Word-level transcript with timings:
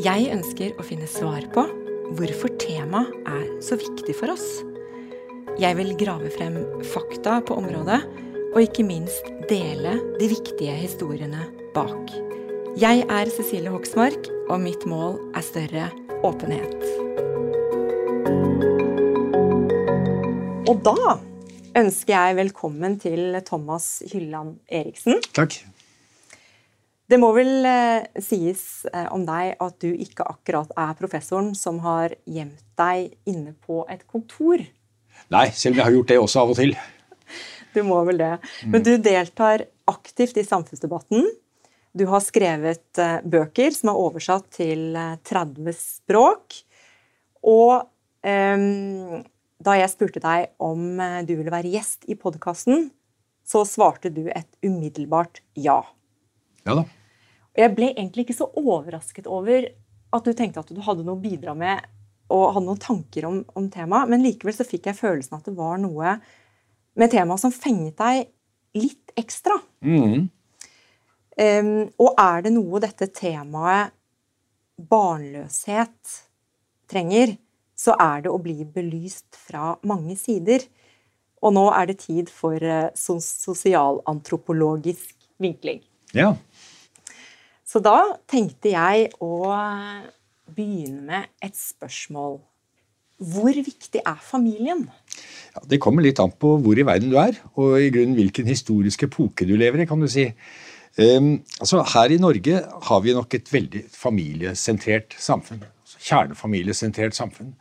Jeg 0.00 0.30
ønsker 0.32 0.78
å 0.80 0.84
finne 0.86 1.04
svar 1.10 1.44
på 1.52 1.60
hvorfor 2.16 2.52
temaet 2.62 3.10
er 3.28 3.42
så 3.60 3.76
viktig 3.76 4.14
for 4.16 4.32
oss. 4.32 4.46
Jeg 5.60 5.76
vil 5.76 5.90
grave 6.00 6.30
frem 6.32 6.54
fakta 6.88 7.34
på 7.44 7.58
området, 7.60 7.98
og 8.54 8.62
ikke 8.62 8.86
minst 8.86 9.26
dele 9.50 9.98
de 10.16 10.30
viktige 10.30 10.72
historiene 10.78 11.42
bak. 11.74 12.14
Jeg 12.80 13.02
er 13.12 13.32
Cecilie 13.34 13.74
Hoksmark, 13.74 14.30
og 14.48 14.62
mitt 14.62 14.86
mål 14.88 15.18
er 15.36 15.44
større 15.44 15.90
åpenhet. 16.24 16.78
Og 20.70 20.80
da 20.86 21.18
ønsker 21.76 22.14
jeg 22.14 22.40
velkommen 22.40 22.96
til 23.04 23.36
Thomas 23.44 23.98
Hylland 24.14 24.62
Eriksen. 24.70 25.20
Takk. 25.36 25.60
Det 27.10 27.18
må 27.18 27.32
vel 27.34 27.66
eh, 27.66 28.06
sies 28.22 28.86
eh, 28.92 29.08
om 29.10 29.24
deg 29.26 29.56
at 29.58 29.76
du 29.82 29.88
ikke 29.90 30.28
akkurat 30.30 30.70
er 30.78 30.94
professoren 30.98 31.56
som 31.58 31.80
har 31.82 32.14
gjemt 32.22 32.62
deg 32.78 33.16
inne 33.30 33.56
på 33.66 33.82
et 33.90 34.04
kontor. 34.06 34.62
Nei, 35.34 35.46
selv 35.50 35.74
om 35.74 35.80
jeg 35.80 35.88
har 35.88 35.96
gjort 35.96 36.12
det 36.12 36.18
også 36.22 36.44
av 36.44 36.54
og 36.54 36.60
til. 36.62 36.74
Du 37.70 37.84
må 37.86 38.00
vel 38.02 38.18
det. 38.18 38.32
Men 38.66 38.82
du 38.82 38.96
deltar 38.98 39.62
aktivt 39.86 40.40
i 40.40 40.42
samfunnsdebatten. 40.42 41.28
Du 41.94 42.02
har 42.10 42.22
skrevet 42.22 42.98
eh, 42.98 43.18
bøker 43.22 43.70
som 43.74 43.92
er 43.92 44.00
oversatt 44.00 44.48
til 44.58 44.98
30 45.26 45.70
eh, 45.70 45.76
språk. 45.78 46.56
Og 47.46 47.76
eh, 48.26 48.64
da 49.62 49.76
jeg 49.78 49.92
spurte 49.92 50.22
deg 50.24 50.50
om 50.58 50.98
du 51.26 51.34
ville 51.36 51.54
være 51.54 51.70
gjest 51.70 52.10
i 52.10 52.18
podkasten, 52.18 52.88
så 53.46 53.62
svarte 53.62 54.10
du 54.10 54.24
et 54.30 54.50
umiddelbart 54.66 55.44
ja. 55.54 55.82
Ja 56.66 56.80
da. 56.80 56.88
Og 57.54 57.62
jeg 57.64 57.74
ble 57.76 57.92
egentlig 57.92 58.26
ikke 58.26 58.38
så 58.38 58.50
overrasket 58.60 59.28
over 59.30 59.66
at 60.10 60.26
du 60.26 60.34
tenkte 60.36 60.62
at 60.62 60.70
du 60.70 60.80
hadde 60.84 61.04
noe 61.06 61.18
å 61.18 61.22
bidra 61.22 61.54
med 61.58 61.82
og 62.30 62.52
hadde 62.54 62.68
noen 62.68 62.82
tanker 62.82 63.26
om, 63.26 63.40
om 63.58 63.66
temaet, 63.72 64.10
men 64.10 64.22
likevel 64.22 64.54
så 64.54 64.66
fikk 64.66 64.86
jeg 64.86 65.00
følelsen 65.00 65.38
at 65.38 65.48
det 65.48 65.54
var 65.58 65.80
noe 65.82 66.14
med 66.98 67.10
temaet 67.10 67.42
som 67.42 67.54
fenget 67.54 67.96
deg 67.98 68.28
litt 68.78 69.10
ekstra. 69.18 69.56
Mm. 69.82 70.28
Um, 71.40 71.88
og 71.98 72.20
er 72.20 72.46
det 72.46 72.52
noe 72.54 72.82
dette 72.82 73.08
temaet 73.16 73.96
barnløshet 74.90 76.18
trenger, 76.90 77.36
så 77.78 77.94
er 78.00 78.22
det 78.24 78.30
å 78.32 78.38
bli 78.42 78.64
belyst 78.64 79.36
fra 79.38 79.76
mange 79.88 80.16
sider. 80.20 80.60
Og 81.40 81.54
nå 81.56 81.70
er 81.72 81.86
det 81.90 81.98
tid 82.04 82.30
for 82.32 82.56
uh, 82.60 82.90
sosialantropologisk 82.94 85.14
vinkling. 85.40 85.80
Ja. 86.16 86.34
Så 87.70 87.78
da 87.78 87.98
tenkte 88.30 88.72
jeg 88.72 89.10
å 89.22 89.44
begynne 90.50 91.04
med 91.06 91.28
et 91.44 91.54
spørsmål. 91.54 92.40
Hvor 93.20 93.52
viktig 93.52 94.00
er 94.00 94.18
familien? 94.24 94.86
Ja, 95.54 95.62
det 95.70 95.78
kommer 95.82 96.02
litt 96.02 96.18
an 96.22 96.32
på 96.32 96.56
hvor 96.64 96.78
i 96.80 96.86
verden 96.88 97.12
du 97.12 97.18
er, 97.20 97.36
og 97.54 97.76
i 97.78 97.92
grunnen 97.94 98.16
hvilken 98.16 98.48
historisk 98.48 99.04
epoke 99.06 99.46
du 99.46 99.54
lever 99.60 99.84
i. 99.84 99.86
kan 99.86 100.00
du 100.02 100.08
si. 100.10 100.26
Um, 100.98 101.36
altså 101.60 101.84
Her 101.92 102.10
i 102.10 102.18
Norge 102.18 102.62
har 102.88 103.02
vi 103.04 103.14
nok 103.14 103.36
et 103.38 103.52
veldig 103.52 103.84
familiesentrert 103.94 105.14
samfunn. 105.20 105.62
Altså 105.84 106.02
kjernefamiliesentrert 106.08 107.14
samfunn. 107.14 107.52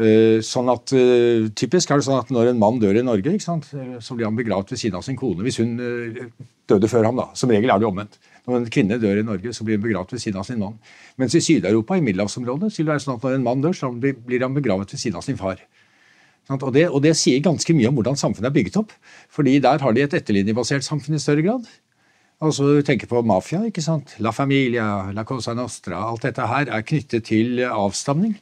Uh, 0.00 0.40
sånn 0.42 0.72
at 0.72 0.94
uh, 0.96 1.50
Typisk 1.54 1.90
er 1.90 2.00
det 2.00 2.06
sånn 2.06 2.22
at 2.22 2.32
når 2.32 2.54
en 2.54 2.62
mann 2.62 2.80
dør 2.80 2.96
i 2.96 3.04
Norge, 3.04 3.36
sant, 3.44 3.68
så 4.00 4.16
blir 4.16 4.30
han 4.30 4.38
begravd 4.38 4.72
ved 4.72 4.80
siden 4.80 4.96
av 4.98 5.04
sin 5.06 5.18
kone 5.20 5.44
hvis 5.44 5.60
hun 5.60 5.76
uh, 5.82 6.24
døde 6.70 6.88
før 6.88 7.10
ham. 7.10 7.20
da. 7.20 7.28
Som 7.36 7.52
regel 7.52 7.74
er 7.74 7.82
det 7.82 7.90
omvendt. 7.90 8.16
Når 8.44 8.58
en 8.58 8.66
kvinne 8.72 8.98
dør 9.00 9.20
i 9.22 9.24
Norge, 9.24 9.54
så 9.56 9.64
blir 9.64 9.78
hun 9.78 9.86
begravet 9.86 10.12
ved 10.12 10.20
siden 10.20 10.40
av 10.40 10.44
sin 10.44 10.60
mann. 10.60 10.76
Mens 11.20 11.36
i 11.36 11.40
Syd-Europa, 11.40 11.96
i 11.96 12.04
middelhavsområdet, 12.04 12.72
så 12.72 12.82
vil 12.82 12.90
det 12.90 12.92
være 12.92 13.04
sånn 13.06 13.16
at 13.16 13.24
når 13.24 13.38
en 13.38 13.46
mann 13.46 13.64
dør, 13.64 13.76
så 13.78 13.88
blir 13.94 14.44
han 14.44 14.56
begravet 14.56 14.92
ved 14.92 15.00
siden 15.00 15.16
av 15.20 15.24
sin 15.24 15.40
far. 15.40 15.62
Og 16.52 16.68
det, 16.74 16.84
og 16.90 17.00
det, 17.00 17.14
sier 17.16 17.40
ganske 17.40 17.72
mye 17.72 17.88
om 17.88 17.96
hvordan 17.96 18.18
samfunnet 18.20 18.50
er 18.50 18.56
bygget 18.58 18.76
opp. 18.82 18.92
Fordi 19.32 19.56
der 19.64 19.80
har 19.80 19.96
de 19.96 20.04
et 20.04 20.16
etterlinjebasert 20.18 20.84
samfunn 20.84 21.16
i 21.16 21.22
større 21.22 21.44
grad. 21.46 21.70
Altså, 22.44 22.66
du 22.76 22.84
tenker 22.84 23.08
på 23.08 23.22
mafia. 23.24 23.62
ikke 23.64 23.84
sant? 23.84 24.12
La 24.20 24.34
Familia, 24.34 25.10
La 25.16 25.24
Cosa 25.24 25.54
Nostra. 25.56 26.02
Alt 26.04 26.26
dette 26.28 26.44
her 26.50 26.68
er 26.68 26.84
knyttet 26.84 27.30
til 27.30 27.64
avstamning. 27.64 28.36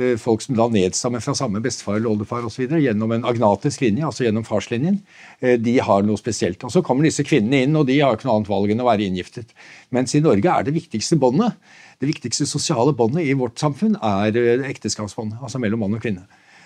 Eh, 0.00 0.14
folk 0.16 0.40
som 0.40 0.56
da 0.56 0.64
nedstammer 0.72 1.20
fra 1.20 1.34
samme 1.36 1.60
bestefar 1.60 1.98
eller 1.98 2.08
oldefar 2.14 2.46
osv. 2.48 2.64
gjennom 2.80 3.10
en 3.12 3.26
agnatisk 3.28 3.82
linje, 3.84 4.06
altså 4.08 4.24
gjennom 4.24 4.46
farslinjen, 4.48 5.02
eh, 5.40 5.58
de 5.60 5.74
har 5.84 6.02
noe 6.02 6.16
spesielt. 6.16 6.64
Og 6.64 6.72
Så 6.72 6.82
kommer 6.82 7.04
disse 7.04 7.22
kvinnene 7.22 7.64
inn, 7.64 7.76
og 7.76 7.86
de 7.86 8.00
har 8.00 8.16
ikke 8.16 8.24
noe 8.24 8.36
annet 8.36 8.48
valg 8.48 8.70
enn 8.70 8.80
å 8.80 8.88
være 8.88 9.04
inngiftet. 9.04 9.52
Mens 9.90 10.14
i 10.14 10.20
Norge 10.20 10.48
er 10.48 10.62
det 10.62 10.72
viktigste 10.72 11.18
båndet, 11.20 11.52
det 12.00 12.08
viktigste 12.08 12.46
sosiale 12.46 12.94
båndet 12.94 13.26
i 13.26 13.34
vårt 13.34 13.56
samfunn, 13.60 13.98
er 14.00 14.34
eh, 14.34 14.70
ekteskapsbåndet. 14.70 15.42
Altså 15.42 15.60
mellom 15.60 15.80
mann 15.80 15.94
og 15.94 16.00
kvinne. 16.00 16.24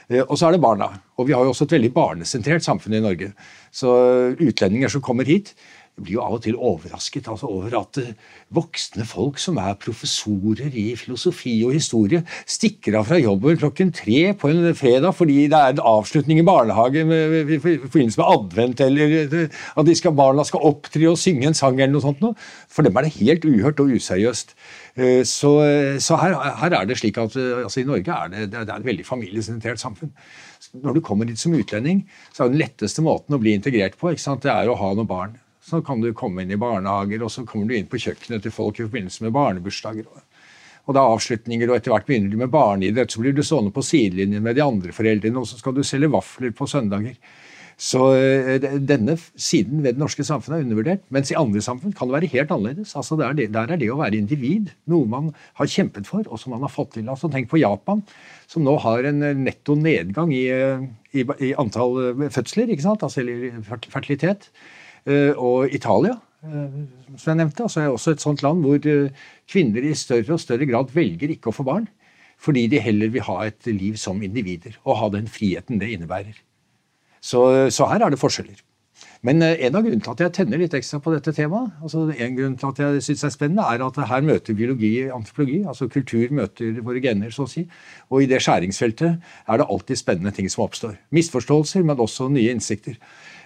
Og 0.09 0.39
så 0.39 0.47
er 0.47 0.53
det 0.53 0.63
barna. 0.63 1.01
Og 1.19 1.27
vi 1.27 1.33
har 1.33 1.43
jo 1.43 1.51
også 1.51 1.65
et 1.67 1.81
veldig 1.81 1.93
barnesentrert 1.93 2.63
samfunn 2.63 2.95
i 2.95 3.01
Norge. 3.01 3.33
Så 3.75 3.91
utlendinger 4.39 4.89
som 4.89 5.03
kommer 5.03 5.25
hit, 5.25 5.53
blir 5.97 6.19
jo 6.19 6.23
av 6.25 6.35
og 6.37 6.43
til 6.45 6.57
overrasket 6.61 7.29
altså, 7.33 7.49
over 7.49 7.73
at 7.79 7.99
uh, 8.03 8.09
voksne 8.57 9.07
folk 9.09 9.39
som 9.41 9.57
er 9.63 9.79
professorer 9.81 10.75
i 10.77 10.91
filosofi 10.99 11.55
og 11.65 11.73
historie, 11.77 12.21
stikker 12.45 12.99
av 13.01 13.09
fra 13.09 13.21
jobben 13.21 13.57
klokken 13.61 13.93
tre 13.97 14.35
på 14.37 14.51
en 14.53 14.77
fredag 14.77 15.17
fordi 15.17 15.47
det 15.53 15.57
er 15.57 15.73
en 15.73 15.85
avslutning 15.97 16.43
i 16.43 16.47
barnehagen 16.47 17.13
i 17.13 17.61
forbindelse 17.63 18.21
med 18.21 18.29
advent, 18.29 18.83
eller 18.85 19.15
uh, 19.33 19.63
at 19.81 19.93
skal, 19.97 20.17
barna 20.19 20.45
skal 20.45 20.67
opptre 20.69 21.09
og 21.09 21.21
synge 21.21 21.49
en 21.49 21.57
sang 21.57 21.81
eller 21.81 21.95
noe 21.95 22.05
sånt. 22.05 22.21
Noe. 22.21 22.37
For 22.73 22.85
dem 22.85 22.97
er 22.97 23.07
det 23.07 23.17
helt 23.17 23.49
uhørt 23.49 23.81
og 23.81 23.95
useriøst. 23.97 24.53
Uh, 25.01 25.23
så, 25.25 25.55
så 26.03 26.21
her, 26.21 26.37
her, 26.61 26.77
er 26.83 26.91
det 26.91 26.99
slik 27.01 27.23
at 27.23 27.37
altså, 27.41 27.81
i 27.81 27.89
Norge 27.89 28.21
er 28.21 28.35
det, 28.35 28.51
det 28.53 28.67
er 28.67 28.77
et 28.77 28.91
veldig 28.91 29.09
familiesentrert 29.09 29.81
samfunn. 29.81 30.13
Når 30.83 30.99
du 30.99 31.03
kommer 31.05 31.29
dit 31.29 31.41
som 31.41 31.55
utlending, 31.57 32.05
så 32.35 32.45
er 32.45 32.53
den 32.53 32.61
letteste 32.61 33.05
måten 33.05 33.37
å 33.37 33.41
bli 33.41 33.57
integrert 33.57 33.97
på 33.97 34.13
det 34.13 34.53
er 34.53 34.69
å 34.69 34.77
ha 34.77 34.93
noen 34.93 35.09
barn 35.09 35.37
så 35.67 35.81
kan 35.83 36.01
du 36.01 36.13
komme 36.15 36.45
inn 36.45 36.55
i 36.55 36.61
barnehager, 36.61 37.25
og 37.27 37.33
så 37.33 37.43
kommer 37.47 37.67
du 37.67 37.75
inn 37.75 37.89
på 37.91 37.99
kjøkkenet 37.99 38.45
til 38.45 38.55
folk 38.55 38.79
i 38.79 38.85
forbindelse 38.87 39.25
med 39.25 39.35
barnebursdager. 39.35 40.07
Og 40.87 40.95
det 40.95 41.03
er 41.03 41.17
avslutninger, 41.17 41.71
og 41.71 41.81
etter 41.81 41.91
hvert 41.91 42.07
begynner 42.07 42.31
du 42.31 42.39
med 42.39 42.53
barneidrett. 42.53 43.11
Så 43.11 43.23
blir 43.23 43.35
du 43.35 43.43
stående 43.43 43.75
på 43.75 43.83
sidelinjen 43.83 44.45
med 44.45 44.55
de 44.55 44.63
andre 44.63 44.95
foreldrene, 44.95 45.43
og 45.43 45.49
så 45.51 45.59
skal 45.59 45.75
du 45.75 45.83
selge 45.83 46.13
vafler 46.13 46.55
på 46.55 46.69
søndager. 46.71 47.19
Så 47.77 48.01
eh, 48.17 48.63
denne 48.89 49.19
siden 49.21 49.83
ved 49.85 49.97
det 49.97 50.01
norske 50.01 50.25
samfunnet 50.25 50.63
er 50.63 50.65
undervurdert. 50.65 51.03
Mens 51.13 51.35
i 51.35 51.37
andre 51.37 51.61
samfunn 51.61 51.93
kan 51.99 52.09
det 52.09 52.15
være 52.15 52.31
helt 52.33 52.55
annerledes. 52.55 52.95
Altså 52.97 53.19
der, 53.21 53.35
der, 53.37 53.67
er 53.67 53.83
det 53.83 53.91
å 53.93 53.99
være 53.99 54.17
individ 54.23 54.71
noe 54.89 55.11
man 55.11 55.35
har 55.59 55.69
kjempet 55.69 56.09
for, 56.09 56.25
og 56.31 56.41
som 56.41 56.55
man 56.55 56.65
har 56.65 56.73
fått 56.73 56.95
til. 56.97 57.11
Altså 57.13 57.29
Tenk 57.33 57.51
på 57.51 57.61
Japan, 57.61 58.01
som 58.49 58.65
nå 58.65 58.79
har 58.87 59.11
en 59.11 59.21
netto 59.43 59.77
nedgang 59.77 60.33
i, 60.33 60.47
eh, 60.55 60.89
i, 61.13 61.27
i 61.51 61.53
antall 61.59 62.01
eh, 62.07 62.27
fødsler, 62.33 62.73
ikke 62.73 62.87
sant? 62.87 63.05
altså 63.05 63.27
fertilitet. 63.91 64.49
Eh, 65.07 65.33
og 65.39 65.71
Italia, 65.71 66.17
eh, 66.43 66.79
som 67.15 67.31
jeg 67.31 67.39
nevnte, 67.39 67.63
altså 67.63 67.83
er 67.83 67.93
også 67.93 68.17
et 68.17 68.25
sånt 68.25 68.43
land 68.43 68.65
hvor 68.65 68.89
eh, 68.91 69.27
kvinner 69.51 69.87
i 69.87 69.95
større 69.95 70.35
og 70.35 70.43
større 70.43 70.67
grad 70.67 70.91
velger 70.95 71.31
ikke 71.31 71.53
å 71.53 71.55
få 71.55 71.67
barn. 71.67 71.87
Fordi 72.43 72.67
de 72.69 72.83
heller 72.83 73.13
vil 73.15 73.25
ha 73.25 73.39
et 73.47 73.69
liv 73.71 73.95
som 73.97 74.19
individer 74.23 74.75
og 74.85 74.99
ha 75.01 75.09
den 75.15 75.31
friheten 75.31 75.79
det 75.81 75.95
innebærer. 75.95 76.35
Så, 77.23 77.41
så 77.73 77.87
her 77.89 78.03
er 78.05 78.13
det 78.13 78.21
forskjeller. 78.21 78.59
Men 79.25 79.41
en 79.43 79.77
av 79.77 79.85
grunnene 79.85 80.03
til 80.05 80.13
at 80.13 80.21
jeg 80.21 80.35
tenner 80.37 80.61
litt 80.61 80.75
ekstra 80.77 81.01
på 81.03 81.15
dette 81.15 81.33
temaet, 81.35 81.73
altså 81.81 82.05
en 82.13 82.37
grunn 82.37 82.59
til 82.61 82.69
at 82.69 82.81
jeg 82.83 83.05
synes 83.07 83.23
det 83.23 83.29
er 83.29 83.35
spennende, 83.35 83.65
er 83.65 83.85
at 83.87 84.01
her 84.11 84.27
møter 84.27 84.57
biologi 84.57 84.93
antropologi. 85.13 85.63
altså 85.65 85.89
Kultur 85.89 86.35
møter 86.37 86.83
våre 86.85 87.01
gener, 87.03 87.33
så 87.35 87.47
å 87.47 87.51
si. 87.51 87.65
Og 88.13 88.23
i 88.23 88.29
det 88.31 88.43
skjæringsfeltet 88.45 89.17
er 89.49 89.63
det 89.63 89.69
alltid 89.69 90.01
spennende 90.03 90.35
ting 90.37 90.51
som 90.53 90.67
oppstår. 90.67 90.99
Misforståelser, 91.17 91.89
men 91.89 92.05
også 92.05 92.29
nye 92.33 92.53
innsikter. 92.53 93.01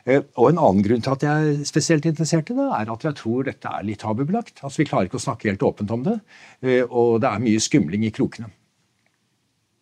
Eh, 0.09 0.23
og 0.41 0.51
en 0.51 0.61
annen 0.61 0.85
grunn 0.85 1.03
til 1.05 1.15
at 1.15 1.25
jeg 1.27 1.49
er 1.51 1.65
spesielt 1.69 2.07
interessert 2.09 2.51
i 2.53 2.57
det, 2.57 2.69
er 2.77 2.93
at 2.93 3.07
jeg 3.07 3.19
tror 3.19 3.49
dette 3.49 3.73
er 3.73 3.87
litt 3.87 4.03
tabubelagt. 4.05 4.63
Altså 4.65 4.83
Vi 4.83 4.89
klarer 4.89 5.11
ikke 5.11 5.21
å 5.21 5.27
snakke 5.27 5.51
helt 5.51 5.67
åpent 5.67 5.93
om 5.95 6.05
det, 6.07 6.17
eh, 6.65 6.85
og 6.85 7.21
det 7.23 7.31
er 7.31 7.45
mye 7.45 7.63
skumling 7.63 8.07
i 8.09 8.13
krokene. 8.15 8.51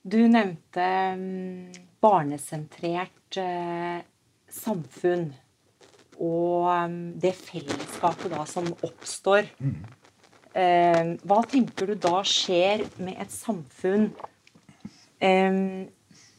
Du 0.08 0.20
nevnte 0.30 0.86
mm, 1.18 1.82
barnesentrert 2.02 3.38
samfunn 4.48 5.28
og 6.18 6.64
um, 6.66 6.94
det 7.20 7.34
fellesskapet 7.36 8.32
da 8.32 8.46
som 8.48 8.66
oppstår. 8.72 9.50
Mm. 9.62 9.84
hva 11.28 11.36
tenker 11.46 11.92
du 11.92 11.94
da 12.00 12.22
skjer 12.26 12.80
med 13.04 13.20
et 13.20 13.30
samfunn 13.30 14.08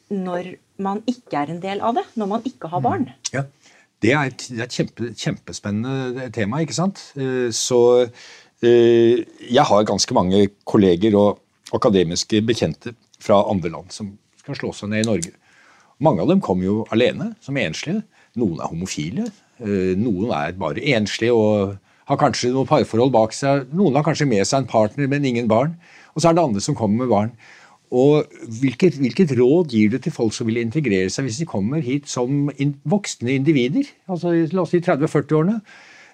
når 0.09 0.49
man 0.83 1.01
ikke 1.07 1.43
er 1.43 1.53
en 1.53 1.61
del 1.63 1.83
av 1.85 1.97
det? 1.99 2.05
Når 2.19 2.29
man 2.31 2.45
ikke 2.47 2.71
har 2.71 2.83
barn? 2.83 3.07
Mm. 3.07 3.29
Ja, 3.35 3.43
Det 3.99 4.13
er 4.15 4.29
et, 4.29 4.45
det 4.47 4.61
er 4.61 4.69
et 4.69 4.77
kjempe, 4.77 5.09
kjempespennende 5.17 6.29
tema, 6.35 6.61
ikke 6.63 6.77
sant. 6.77 7.01
Eh, 7.19 7.49
så 7.55 7.81
eh, 8.63 9.25
jeg 9.49 9.65
har 9.67 9.87
ganske 9.87 10.15
mange 10.15 10.45
kolleger 10.67 11.17
og 11.19 11.41
akademiske 11.75 12.41
bekjente 12.47 12.95
fra 13.19 13.41
andre 13.51 13.73
land 13.73 13.91
som 13.93 14.13
skal 14.39 14.57
slå 14.57 14.71
seg 14.75 14.93
ned 14.93 15.03
i 15.03 15.09
Norge. 15.09 15.35
Mange 15.99 16.23
av 16.23 16.31
dem 16.31 16.39
kommer 16.43 16.65
jo 16.65 16.77
alene, 16.95 17.33
som 17.43 17.59
enslige. 17.59 18.05
Noen 18.39 18.61
er 18.61 18.71
homofile. 18.71 19.27
Eh, 19.59 19.93
noen 19.99 20.31
er 20.31 20.55
bare 20.59 20.83
enslige 20.95 21.35
og 21.35 21.75
har 22.09 22.17
kanskje 22.17 22.53
noen 22.53 22.69
parforhold 22.69 23.11
bak 23.13 23.35
seg. 23.35 23.67
Noen 23.75 23.99
har 23.99 24.07
kanskje 24.07 24.29
med 24.29 24.47
seg 24.47 24.63
en 24.63 24.69
partner, 24.71 25.09
men 25.11 25.27
ingen 25.27 25.49
barn. 25.51 25.75
Og 26.15 26.23
så 26.23 26.31
er 26.31 26.37
det 26.37 26.45
andre 26.47 26.63
som 26.63 26.77
kommer 26.77 27.03
med 27.03 27.11
barn. 27.11 27.33
Og 27.89 28.25
hvilket, 28.61 28.99
hvilket, 29.01 29.33
råd 29.39 29.71
gir 29.73 29.93
du 29.93 29.97
til 29.97 30.13
folk 30.13 30.33
som 30.35 30.49
vil 30.49 30.61
integrere 30.61 31.09
seg 31.09 31.25
hvis 31.25 31.39
de 31.41 31.47
kommer 31.49 31.81
hit 31.81 32.09
som 32.09 32.51
in, 32.61 32.75
voksne 32.85 33.33
individer? 33.39 33.87
Altså 34.09 34.35
la 34.53 34.65
oss 34.65 34.75
si 34.75 34.81
30-40-årene. 34.85 35.57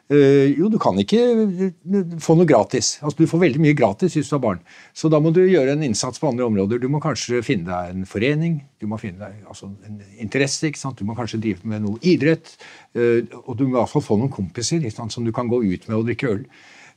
Uh, 0.06 0.52
jo, 0.54 0.68
du 0.70 0.78
kan 0.78 0.94
ikke 1.02 1.18
eh, 1.18 2.12
få 2.22 2.36
noe 2.38 2.46
gratis. 2.46 2.92
Altså, 3.02 3.24
du 3.24 3.30
får 3.30 3.40
veldig 3.42 3.62
mye 3.64 3.78
gratis 3.78 4.14
hvis 4.14 4.30
du 4.30 4.36
har 4.36 4.44
barn. 4.44 4.60
Så 4.94 5.10
da 5.10 5.18
må 5.18 5.32
du 5.34 5.40
gjøre 5.42 5.74
en 5.74 5.82
innsats 5.88 6.22
på 6.22 6.30
andre 6.30 6.46
områder. 6.46 6.78
Du 6.84 6.86
må 6.94 7.02
kanskje 7.02 7.42
finne 7.46 7.66
deg 7.72 7.96
en 7.96 8.06
forening, 8.06 8.60
du 8.78 8.86
må 8.92 9.00
finne 9.02 9.26
deg 9.26 9.50
altså, 9.50 9.72
en 9.90 9.98
interesse. 10.22 10.70
Du 10.70 11.02
må 11.10 11.18
kanskje 11.18 11.42
drive 11.42 11.66
med 11.66 11.82
noe 11.88 11.98
idrett. 12.06 12.54
Uh, 12.94 13.26
og 13.48 13.58
du 13.58 13.66
må 13.66 13.74
i 13.74 13.80
hvert 13.80 13.96
fall 13.96 14.06
få 14.06 14.20
noen 14.22 14.34
kompiser 14.34 14.86
som 14.94 15.26
du 15.26 15.34
kan 15.34 15.50
gå 15.50 15.64
ut 15.66 15.90
med 15.90 15.98
og 15.98 16.06
drikke 16.12 16.32
øl. 16.36 16.46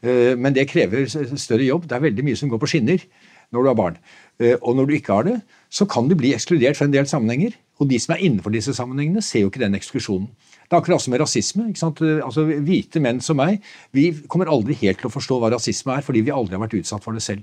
Uh, 0.04 0.36
men 0.36 0.52
det 0.52 0.69
krever 0.69 1.08
større 1.08 1.64
jobb. 1.64 1.88
Det 1.88 1.96
er 1.96 2.06
veldig 2.10 2.28
mye 2.28 2.38
som 2.38 2.52
går 2.52 2.60
på 2.60 2.72
skinner 2.76 3.08
når 3.56 3.64
du 3.64 3.70
har 3.70 3.81
barn. 3.81 3.96
Og 4.38 4.76
når 4.79 4.87
du 4.87 4.93
ikke 4.94 5.17
har 5.17 5.25
det, 5.26 5.38
så 5.70 5.87
kan 5.90 6.06
du 6.06 6.14
bli 6.14 6.31
ekskludert 6.35 6.79
fra 6.79 6.87
en 6.87 6.94
del 6.94 7.08
sammenhenger. 7.11 7.56
Og 7.79 7.88
de 7.90 7.99
som 8.02 8.14
er 8.14 8.23
innenfor 8.26 8.52
disse 8.55 8.75
sammenhengene, 8.75 9.23
ser 9.23 9.44
jo 9.44 9.50
ikke 9.50 9.62
den 9.62 9.75
eksklusjonen. 9.79 10.29
Det 10.69 10.76
er 10.76 10.82
akkurat 10.82 11.02
som 11.02 11.14
med 11.14 11.23
rasisme. 11.23 11.69
ikke 11.70 11.81
sant? 11.81 12.02
Altså, 12.02 12.44
Hvite 12.44 13.00
menn 13.02 13.23
som 13.25 13.38
meg 13.40 13.62
vi 13.96 14.11
kommer 14.29 14.50
aldri 14.52 14.76
helt 14.82 15.00
til 15.00 15.08
å 15.08 15.14
forstå 15.14 15.38
hva 15.40 15.50
rasisme 15.55 15.94
er, 15.94 16.05
fordi 16.06 16.23
vi 16.26 16.35
aldri 16.35 16.58
har 16.58 16.64
vært 16.67 16.76
utsatt 16.81 17.05
for 17.05 17.17
det 17.17 17.25
selv. 17.25 17.43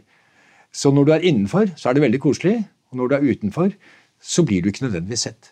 Så 0.75 0.92
når 0.92 1.07
du 1.07 1.12
er 1.15 1.27
innenfor, 1.27 1.71
så 1.80 1.89
er 1.89 1.97
det 1.97 2.06
veldig 2.06 2.21
koselig. 2.24 2.57
Og 2.92 3.00
når 3.00 3.12
du 3.12 3.15
er 3.18 3.27
utenfor, 3.31 3.75
så 4.21 4.45
blir 4.45 4.62
du 4.62 4.69
ikke 4.71 4.86
nødvendigvis 4.88 5.27
sett. 5.27 5.51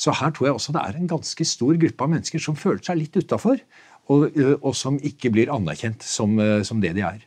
Så 0.00 0.14
her 0.16 0.32
tror 0.32 0.48
jeg 0.48 0.56
også 0.56 0.72
det 0.72 0.82
er 0.82 0.96
en 0.96 1.10
ganske 1.10 1.44
stor 1.44 1.76
gruppe 1.76 2.06
av 2.06 2.12
mennesker 2.14 2.42
som 2.42 2.56
føler 2.56 2.82
seg 2.86 3.02
litt 3.02 3.18
utafor, 3.18 3.60
og, 4.10 4.30
og, 4.62 4.72
som 4.74 4.96
ikke 5.06 5.30
blir 5.30 5.52
anerkjent 5.52 6.02
som, 6.02 6.38
som 6.66 6.80
det 6.82 6.94
de 6.96 7.04
er. 7.06 7.20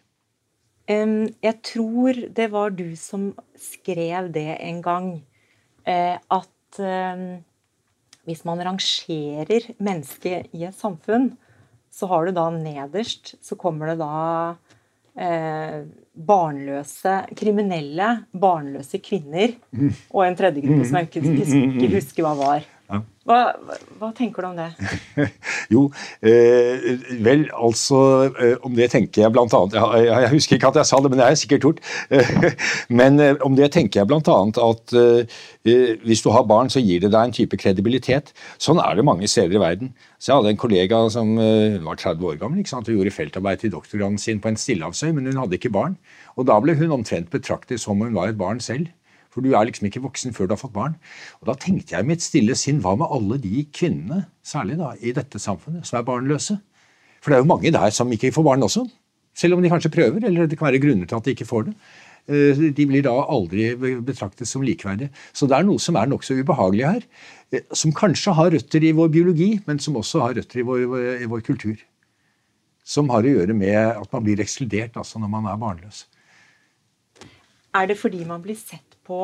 Jeg 1.43 1.55
tror 1.65 2.19
det 2.37 2.49
var 2.53 2.73
du 2.75 2.95
som 2.99 3.31
skrev 3.59 4.31
det 4.33 4.49
en 4.59 4.81
gang. 4.85 5.13
Uh, 5.87 6.17
at 6.17 6.83
hvis 8.27 8.43
man 8.47 8.61
rangerer 8.63 9.67
mennesket 9.83 10.53
i 10.55 10.63
et 10.67 10.77
samfunn, 10.77 11.33
så 11.93 12.07
har 12.09 12.25
du 12.25 12.35
da 12.35 12.47
nederst 12.53 13.35
Så 13.43 13.57
kommer 13.59 13.91
det 13.91 13.99
da 14.01 14.55
eh, 15.19 15.83
barnløse 16.13 17.17
kriminelle, 17.37 18.09
barnløse 18.31 18.99
kvinner. 19.03 19.53
Mm. 19.71 19.91
Og 20.09 20.25
en 20.25 20.37
tredje 20.39 20.63
gruppe 20.63 20.87
som 20.89 20.99
jeg 21.01 21.11
ikke 21.11 21.91
husker 21.97 22.25
hva 22.25 22.33
var. 22.39 22.69
Hva, 23.23 23.37
hva, 24.01 24.09
tenker 24.11 24.43
du 24.43 24.49
om 24.49 24.57
det? 24.57 24.67
jo, 25.73 25.85
eh, 26.27 26.83
vel, 27.23 27.45
altså 27.55 27.99
eh, 28.27 28.57
Om 28.67 28.73
det 28.75 28.89
tenker 28.91 29.23
jeg 29.23 29.31
blant 29.31 29.53
annet 29.55 29.77
jeg, 29.77 30.07
jeg, 30.09 30.31
husker 30.33 30.57
ikke 30.57 30.71
at 30.73 30.79
jeg 30.81 30.89
sa 30.89 30.99
det, 30.99 31.11
men 31.11 31.21
det 31.21 31.23
har 31.25 31.31
jeg 31.31 31.41
sikkert 31.45 31.67
gjort. 31.67 31.79
men 32.99 33.21
eh, 33.23 33.37
om 33.47 33.55
det 33.55 33.69
tenker 33.75 34.01
jeg 34.01 34.09
bl.a. 34.11 34.35
at 34.67 34.95
eh, 34.99 35.37
eh, 35.63 35.93
hvis 36.03 36.23
du 36.25 36.33
har 36.35 36.43
barn, 36.49 36.71
så 36.73 36.83
gir 36.83 36.99
det 37.05 37.13
deg 37.13 37.29
en 37.29 37.35
type 37.37 37.59
kredibilitet. 37.63 38.33
Sånn 38.61 38.81
er 38.83 38.99
det 38.99 39.07
mange 39.07 39.29
steder 39.31 39.55
i 39.55 39.63
verden. 39.63 39.93
Så 40.19 40.33
Jeg 40.33 40.41
hadde 40.41 40.51
en 40.55 40.59
kollega 40.65 40.99
som 41.15 41.31
eh, 41.39 41.79
var 41.85 42.01
30 42.01 42.27
år 42.27 42.41
gammel 42.43 42.59
ikke 42.59 42.73
sant, 42.75 42.91
og 42.91 42.99
gjorde 42.99 43.15
feltarbeid 43.15 43.63
til 43.63 43.71
doktorgraden 43.71 44.19
sin 44.19 44.43
på 44.43 44.51
en 44.51 44.59
stillehavsøy, 44.59 45.13
men 45.15 45.31
hun 45.31 45.45
hadde 45.45 45.61
ikke 45.61 45.71
barn. 45.71 45.95
Og 46.35 46.49
Da 46.51 46.59
ble 46.59 46.75
hun 46.75 46.99
omtrent 46.99 47.31
betraktet 47.31 47.79
som 47.79 47.95
om 47.95 48.03
hun 48.09 48.19
var 48.19 48.33
et 48.33 48.39
barn 48.39 48.59
selv. 48.63 48.91
For 49.33 49.41
du 49.41 49.55
er 49.57 49.65
liksom 49.65 49.87
ikke 49.89 50.03
voksen 50.03 50.35
før 50.35 50.49
du 50.49 50.53
har 50.53 50.61
fått 50.61 50.75
barn. 50.75 50.95
Og 51.41 51.49
Da 51.49 51.57
tenkte 51.57 51.95
jeg 51.95 52.05
i 52.05 52.09
mitt 52.11 52.21
stille 52.21 52.55
sinn 52.59 52.83
hva 52.83 52.93
med 52.99 53.09
alle 53.09 53.39
de 53.41 53.65
kvinnene, 53.73 54.27
særlig 54.45 54.77
da, 54.77 54.93
i 55.01 55.15
dette 55.15 55.41
samfunnet, 55.41 55.87
som 55.89 55.99
er 55.99 56.07
barnløse? 56.07 56.59
For 57.23 57.31
det 57.31 57.39
er 57.39 57.43
jo 57.43 57.49
mange 57.49 57.71
der 57.73 57.93
som 57.95 58.11
ikke 58.13 58.33
får 58.35 58.45
barn 58.45 58.65
også. 58.65 58.85
Selv 59.33 59.57
om 59.57 59.63
de 59.63 59.71
kanskje 59.71 59.89
prøver, 59.93 60.27
eller 60.27 60.45
det 60.45 60.59
kan 60.59 60.69
være 60.69 60.83
grunner 60.83 61.09
til 61.09 61.17
at 61.17 61.25
de 61.25 61.33
ikke 61.33 61.49
får 61.49 61.69
det. 61.71 61.73
Eh, 62.29 62.61
de 62.77 62.85
blir 62.87 63.03
da 63.03 63.13
aldri 63.33 63.73
betraktet 64.05 64.47
som 64.47 64.63
likeverdige. 64.63 65.09
Så 65.33 65.47
det 65.49 65.57
er 65.57 65.65
noe 65.67 65.81
som 65.81 65.97
er 65.99 66.07
nokså 66.11 66.37
ubehagelig 66.37 66.85
her. 66.85 67.07
Eh, 67.51 67.65
som 67.73 67.95
kanskje 67.95 68.35
har 68.37 68.53
røtter 68.53 68.85
i 68.85 68.93
vår 68.95 69.09
biologi, 69.11 69.49
men 69.65 69.79
som 69.79 69.97
også 69.99 70.21
har 70.23 70.37
røtter 70.37 70.61
i 70.61 70.67
vår, 70.67 70.85
i 71.25 71.29
vår 71.31 71.43
kultur. 71.43 71.81
Som 72.83 73.09
har 73.09 73.25
å 73.25 73.35
gjøre 73.37 73.55
med 73.57 73.75
at 73.75 74.09
man 74.13 74.23
blir 74.23 74.43
ekskludert 74.43 74.99
altså 74.99 75.19
når 75.19 75.31
man 75.31 75.49
er 75.49 75.59
barnløs. 75.59 76.05
Er 77.73 77.87
det 77.89 77.97
fordi 77.97 78.21
man 78.27 78.43
blir 78.43 78.59
sett 78.59 78.92
på 79.07 79.23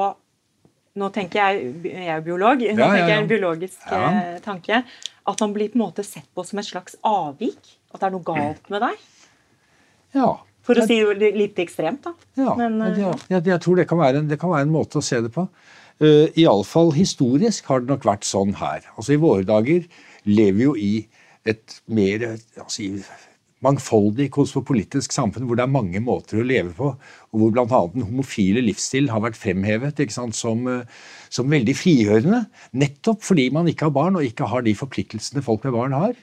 Nå 0.99 1.07
tenker 1.15 1.37
jeg, 1.39 1.67
jeg 1.85 2.09
er 2.11 2.23
biolog, 2.25 2.59
nå 2.59 2.81
ja, 2.81 2.87
tenker 2.91 3.11
jeg 3.13 3.21
en 3.21 3.27
biologisk 3.29 3.83
ja. 3.87 3.99
Eh, 4.09 4.39
tanke. 4.43 4.81
At 5.29 5.43
man 5.45 5.53
blir 5.55 5.69
på 5.71 5.77
en 5.77 5.83
måte 5.85 6.03
sett 6.03 6.25
på 6.35 6.43
som 6.43 6.59
et 6.59 6.67
slags 6.67 6.97
avvik? 7.05 7.59
At 7.93 8.01
det 8.01 8.07
er 8.09 8.15
noe 8.15 8.25
galt 8.25 8.65
med 8.73 8.83
deg? 8.83 9.05
Ja. 10.17 10.31
For 10.65 10.81
å 10.81 10.87
si 10.89 10.97
det 11.21 11.29
litt 11.37 11.61
ekstremt, 11.61 12.03
da. 12.05 12.13
Ja, 12.41 12.55
Men, 12.57 12.81
uh, 12.81 12.97
jeg, 13.29 13.45
jeg, 13.45 13.61
tror 13.63 13.79
det 13.79 13.87
kan, 13.89 14.01
en, 14.05 14.27
det 14.29 14.39
kan, 14.41 14.51
være 14.51 14.67
en, 14.67 14.73
måte 14.73 14.99
å 14.99 15.05
se 15.05 15.21
det 15.23 15.31
på. 15.33 15.45
Uh, 16.01 16.27
Iallfall 16.33 16.91
historisk 16.97 17.69
har 17.71 17.85
det 17.85 17.93
nok 17.93 18.05
vært 18.09 18.27
sånn 18.27 18.57
her. 18.59 18.83
Altså 18.97 19.15
I 19.15 19.21
våre 19.21 19.47
dager 19.47 19.87
lever 20.27 20.57
vi 20.57 20.67
jo 20.67 20.75
i 20.75 20.93
et 21.47 21.79
mer 21.87 22.25
altså, 22.33 22.89
mangfoldig 23.65 24.29
kosmopolitisk 24.35 25.13
samfunn 25.13 25.47
hvor 25.47 25.59
det 25.59 25.65
er 25.65 25.73
mange 25.73 26.01
måter 26.03 26.39
å 26.39 26.47
leve 26.47 26.71
på, 26.77 26.93
og 26.95 27.41
hvor 27.41 27.53
bl.a. 27.55 27.81
den 27.93 28.05
homofile 28.07 28.63
livsstil 28.63 29.09
har 29.11 29.23
vært 29.25 29.39
fremhevet 29.39 29.99
sant, 30.13 30.37
som, 30.37 30.65
eh, 30.71 30.85
som, 31.29 31.49
veldig 31.51 31.75
frigjørende. 31.75 32.45
Nettopp 32.79 33.25
fordi 33.27 33.49
man 33.55 33.67
ikke 33.71 33.89
har 33.89 33.95
barn 33.95 34.19
og 34.19 34.27
ikke 34.27 34.47
har 34.51 34.63
de 34.65 34.75
forpliktelsene 34.77 35.43
folk 35.45 35.67
med 35.67 35.75
barn 35.75 35.97
har. 35.97 36.15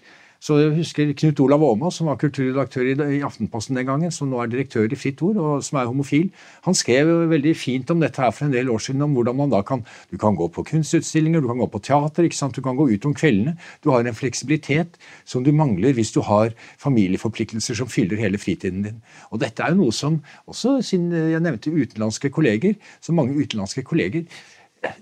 Så 0.46 0.60
jeg 0.60 0.74
husker 0.76 1.08
Knut 1.18 1.40
Olav 1.42 1.62
Åmås, 1.66 1.96
som 1.98 2.06
var 2.06 2.18
kulturredaktør 2.20 2.86
i 3.10 3.18
Aftenposten 3.26 3.74
den 3.74 3.88
gangen, 3.88 4.12
som 4.14 4.28
nå 4.30 4.38
er 4.38 4.50
direktør 4.52 4.92
i 4.94 4.98
Fritt 4.98 5.18
Ord, 5.26 5.40
og 5.42 5.64
som 5.66 5.80
er 5.80 5.88
homofil. 5.90 6.28
Han 6.68 6.76
skrev 6.76 7.08
veldig 7.32 7.54
fint 7.58 7.90
om 7.90 8.04
dette 8.04 8.22
her 8.22 8.30
for 8.30 8.46
en 8.46 8.54
del 8.54 8.70
år 8.70 8.84
siden, 8.84 9.02
om 9.02 9.16
hvordan 9.16 9.34
man 9.40 9.50
da 9.50 9.64
kan 9.66 9.82
Du 10.12 10.16
kan 10.22 10.36
gå 10.38 10.46
på 10.48 10.62
kunstutstillinger, 10.62 11.40
du 11.40 11.48
kan 11.48 11.58
gå 11.58 11.66
på 11.66 11.82
teater, 11.82 12.28
ikke 12.28 12.38
sant? 12.38 12.54
du 12.54 12.62
kan 12.62 12.76
gå 12.76 12.86
ut 12.92 13.06
om 13.06 13.14
kveldene. 13.14 13.56
Du 13.82 13.90
har 13.90 14.06
en 14.06 14.14
fleksibilitet 14.14 14.94
som 15.24 15.42
du 15.42 15.50
mangler 15.52 15.92
hvis 15.92 16.12
du 16.14 16.20
har 16.22 16.54
familieforpliktelser 16.78 17.74
som 17.74 17.90
fyller 17.90 18.16
hele 18.16 18.38
fritiden 18.38 18.86
din. 18.86 19.02
Og 19.32 19.42
dette 19.42 19.62
er 19.62 19.74
jo 19.74 19.82
noe 19.82 19.92
som 19.92 20.20
også, 20.46 20.78
siden 20.80 21.10
jeg 21.10 21.42
nevnte 21.42 21.74
utenlandske 21.74 22.30
kolleger, 22.30 22.78
så 23.00 23.12
mange 23.12 23.34
utenlandske 23.34 23.82
kolleger 23.82 24.30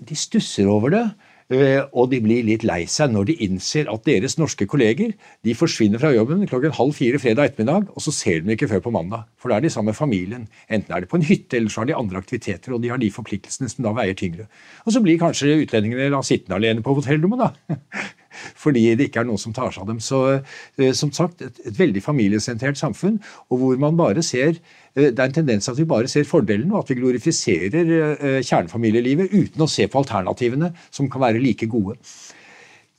de 0.09 0.15
stusser 0.17 0.67
over 0.71 0.89
det. 0.89 1.05
Eh, 1.53 1.83
og 1.93 2.09
de 2.09 2.17
blir 2.25 2.41
litt 2.47 2.63
lei 2.65 2.87
seg 2.89 3.11
når 3.13 3.27
de 3.29 3.35
innser 3.45 3.85
at 3.91 4.01
deres 4.07 4.33
norske 4.39 4.65
kolleger 4.65 5.11
de 5.45 5.53
forsvinner 5.53 6.01
fra 6.01 6.09
jobben 6.09 6.41
klokken 6.49 6.73
halv 6.73 6.95
fire 6.97 7.19
fredag 7.21 7.51
ettermiddag, 7.51 7.91
og 7.93 8.01
så 8.01 8.13
ser 8.15 8.41
de 8.41 8.55
ikke 8.55 8.69
før 8.71 8.81
på 8.87 8.93
mandag. 8.95 9.27
For 9.37 9.53
da 9.53 9.59
er 9.59 9.65
de 9.65 9.69
sammen 9.69 9.93
med 9.93 9.99
familien. 9.99 10.47
Enten 10.73 10.95
er 10.95 11.03
de 11.03 11.09
på 11.11 11.19
en 11.19 11.27
hytte, 11.27 11.59
eller 11.59 11.69
så 11.69 11.83
har 11.83 11.91
de 11.91 11.97
andre 11.97 12.17
aktiviteter, 12.17 12.73
og 12.73 12.81
de 12.81 12.89
har 12.89 13.01
de 13.01 13.11
forpliktelsene 13.13 13.69
som 13.69 13.85
da 13.85 13.93
veier 13.93 14.17
tyngre. 14.17 14.47
Og 14.87 14.95
så 14.95 15.03
blir 15.05 15.21
kanskje 15.21 15.59
utlendingene 15.61 16.23
sittende 16.25 16.57
alene 16.57 16.81
på 16.81 16.97
hotellrommet, 16.97 17.45
da. 17.45 17.77
Fordi 18.63 18.87
det 18.97 19.07
ikke 19.07 19.21
er 19.21 19.29
noen 19.29 19.39
som 19.39 19.53
tar 19.55 19.69
seg 19.71 19.85
av 19.85 19.91
dem. 19.93 20.01
Så 20.03 20.23
eh, 20.33 20.95
som 20.97 21.13
sagt, 21.13 21.45
et, 21.45 21.61
et 21.69 21.77
veldig 21.77 22.01
familiesentrert 22.03 22.81
samfunn, 22.81 23.21
og 23.53 23.61
hvor 23.61 23.77
man 23.85 24.01
bare 24.01 24.25
ser 24.25 24.57
det 24.95 25.19
er 25.19 25.27
en 25.27 25.35
tendens 25.35 25.67
at 25.67 25.75
vi 25.75 25.85
bare 25.87 26.07
ser 26.07 26.27
fordelene, 26.27 26.71
og 26.71 26.85
at 26.85 26.91
vi 26.91 26.99
glorifiserer 27.01 27.89
eh, 28.15 28.37
kjernefamilielivet 28.45 29.33
uten 29.33 29.65
å 29.65 29.67
se 29.67 29.87
på 29.91 29.99
alternativene, 29.99 30.71
som 30.87 31.09
kan 31.11 31.25
være 31.25 31.41
like 31.43 31.67
gode. 31.67 31.97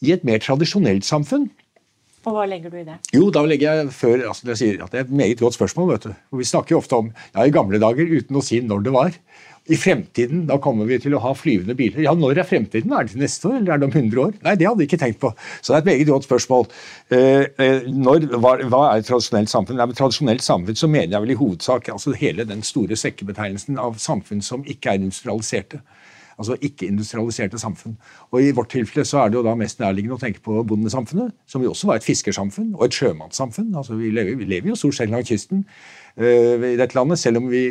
I 0.05 0.13
et 0.13 0.27
mer 0.29 0.43
tradisjonelt 0.45 1.07
samfunn 1.09 1.47
Og 2.27 2.35
hva 2.35 2.43
legger 2.45 2.69
du 2.69 2.77
i 2.83 2.85
det? 2.85 2.99
Jo, 3.17 3.31
da 3.33 3.47
legger 3.49 3.79
jeg 3.79 3.93
før 3.97 4.27
altså 4.29 4.51
jeg 4.51 4.59
sier 4.61 4.83
at 4.85 4.93
Det 4.93 4.99
er 5.01 5.07
et 5.07 5.15
meget 5.23 5.41
godt 5.41 5.57
spørsmål. 5.57 5.93
vet 5.95 6.09
du. 6.11 6.15
Og 6.35 6.43
Vi 6.43 6.49
snakker 6.51 6.75
jo 6.75 6.81
ofte 6.83 6.99
om 6.99 7.09
ja, 7.09 7.47
i 7.47 7.55
gamle 7.55 7.81
dager 7.81 8.05
uten 8.05 8.37
å 8.37 8.43
si 8.45 8.61
når 8.61 8.83
det 8.85 8.93
var. 8.93 9.17
I 9.67 9.77
fremtiden 9.77 10.45
da 10.47 10.59
kommer 10.63 10.87
vi 10.87 10.99
til 11.03 11.17
å 11.17 11.21
ha 11.25 11.33
flyvende 11.35 11.75
biler. 11.79 12.05
Ja, 12.05 12.15
Når 12.15 12.39
er 12.39 12.47
fremtiden? 12.47 12.93
Er 12.95 13.07
det 13.07 13.15
til 13.15 13.25
neste 13.25 13.49
år, 13.51 13.57
eller 13.59 13.75
er 13.75 13.83
det 13.83 13.89
om 13.89 13.97
100 13.97 14.23
år? 14.23 14.33
Nei, 14.45 14.55
det 14.55 14.69
hadde 14.69 14.85
jeg 14.85 14.91
ikke 14.93 15.01
tenkt 15.03 15.21
på. 15.21 15.33
Så 15.61 15.73
det 15.73 15.77
er 15.77 15.83
et 15.83 15.91
meget 15.91 16.07
godt 16.13 16.29
spørsmål. 16.29 16.69
Eh, 17.11 17.47
eh, 17.59 17.89
når, 17.91 18.29
hva, 18.39 18.55
hva, 18.63 18.83
er 18.93 19.03
et 19.03 19.11
tradisjonelt 19.11 19.51
samfunn? 19.51 19.81
Nei, 19.81 19.89
tradisjonelt 19.99 20.47
samfunn 20.47 20.79
så 20.79 20.91
mener 20.91 21.17
jeg 21.17 21.27
vel 21.27 21.35
i 21.35 21.41
hovedsak 21.41 21.91
altså 21.91 22.15
hele 22.15 22.47
den 22.47 22.63
store 22.63 22.99
sekkebetegnelsen 22.99 23.83
av 23.83 23.99
samfunn 23.99 24.45
som 24.45 24.63
ikke 24.71 24.95
er 24.95 25.03
industrialiserte. 25.03 25.83
Altså 26.37 26.57
ikke-industrialiserte 26.61 27.59
samfunn. 27.59 27.95
Og 28.31 28.43
I 28.45 28.51
vårt 28.53 28.69
tilfelle 28.75 29.07
så 29.09 29.23
er 29.23 29.31
det 29.33 29.39
jo 29.39 29.45
da 29.47 29.55
mest 29.57 29.81
nærliggende 29.81 30.19
å 30.19 30.21
tenke 30.21 30.43
på 30.45 30.61
bondesamfunnet, 30.69 31.33
som 31.49 31.65
jo 31.65 31.73
også 31.73 31.89
var 31.89 32.01
et 32.01 32.05
fiskersamfunn 32.05 32.75
og 32.77 32.85
et 32.87 32.99
sjømannssamfunn. 32.99 33.71
Altså 33.75 33.97
Vi 33.97 34.11
lever, 34.13 34.37
vi 34.37 34.45
lever 34.45 34.69
jo 34.69 34.77
stort 34.77 34.99
sett 34.99 35.11
langs 35.11 35.33
kysten 35.33 35.65
i 36.17 36.77
dette 36.81 36.97
landet, 36.97 37.21
selv 37.21 37.43
om 37.43 37.51
vi 37.51 37.67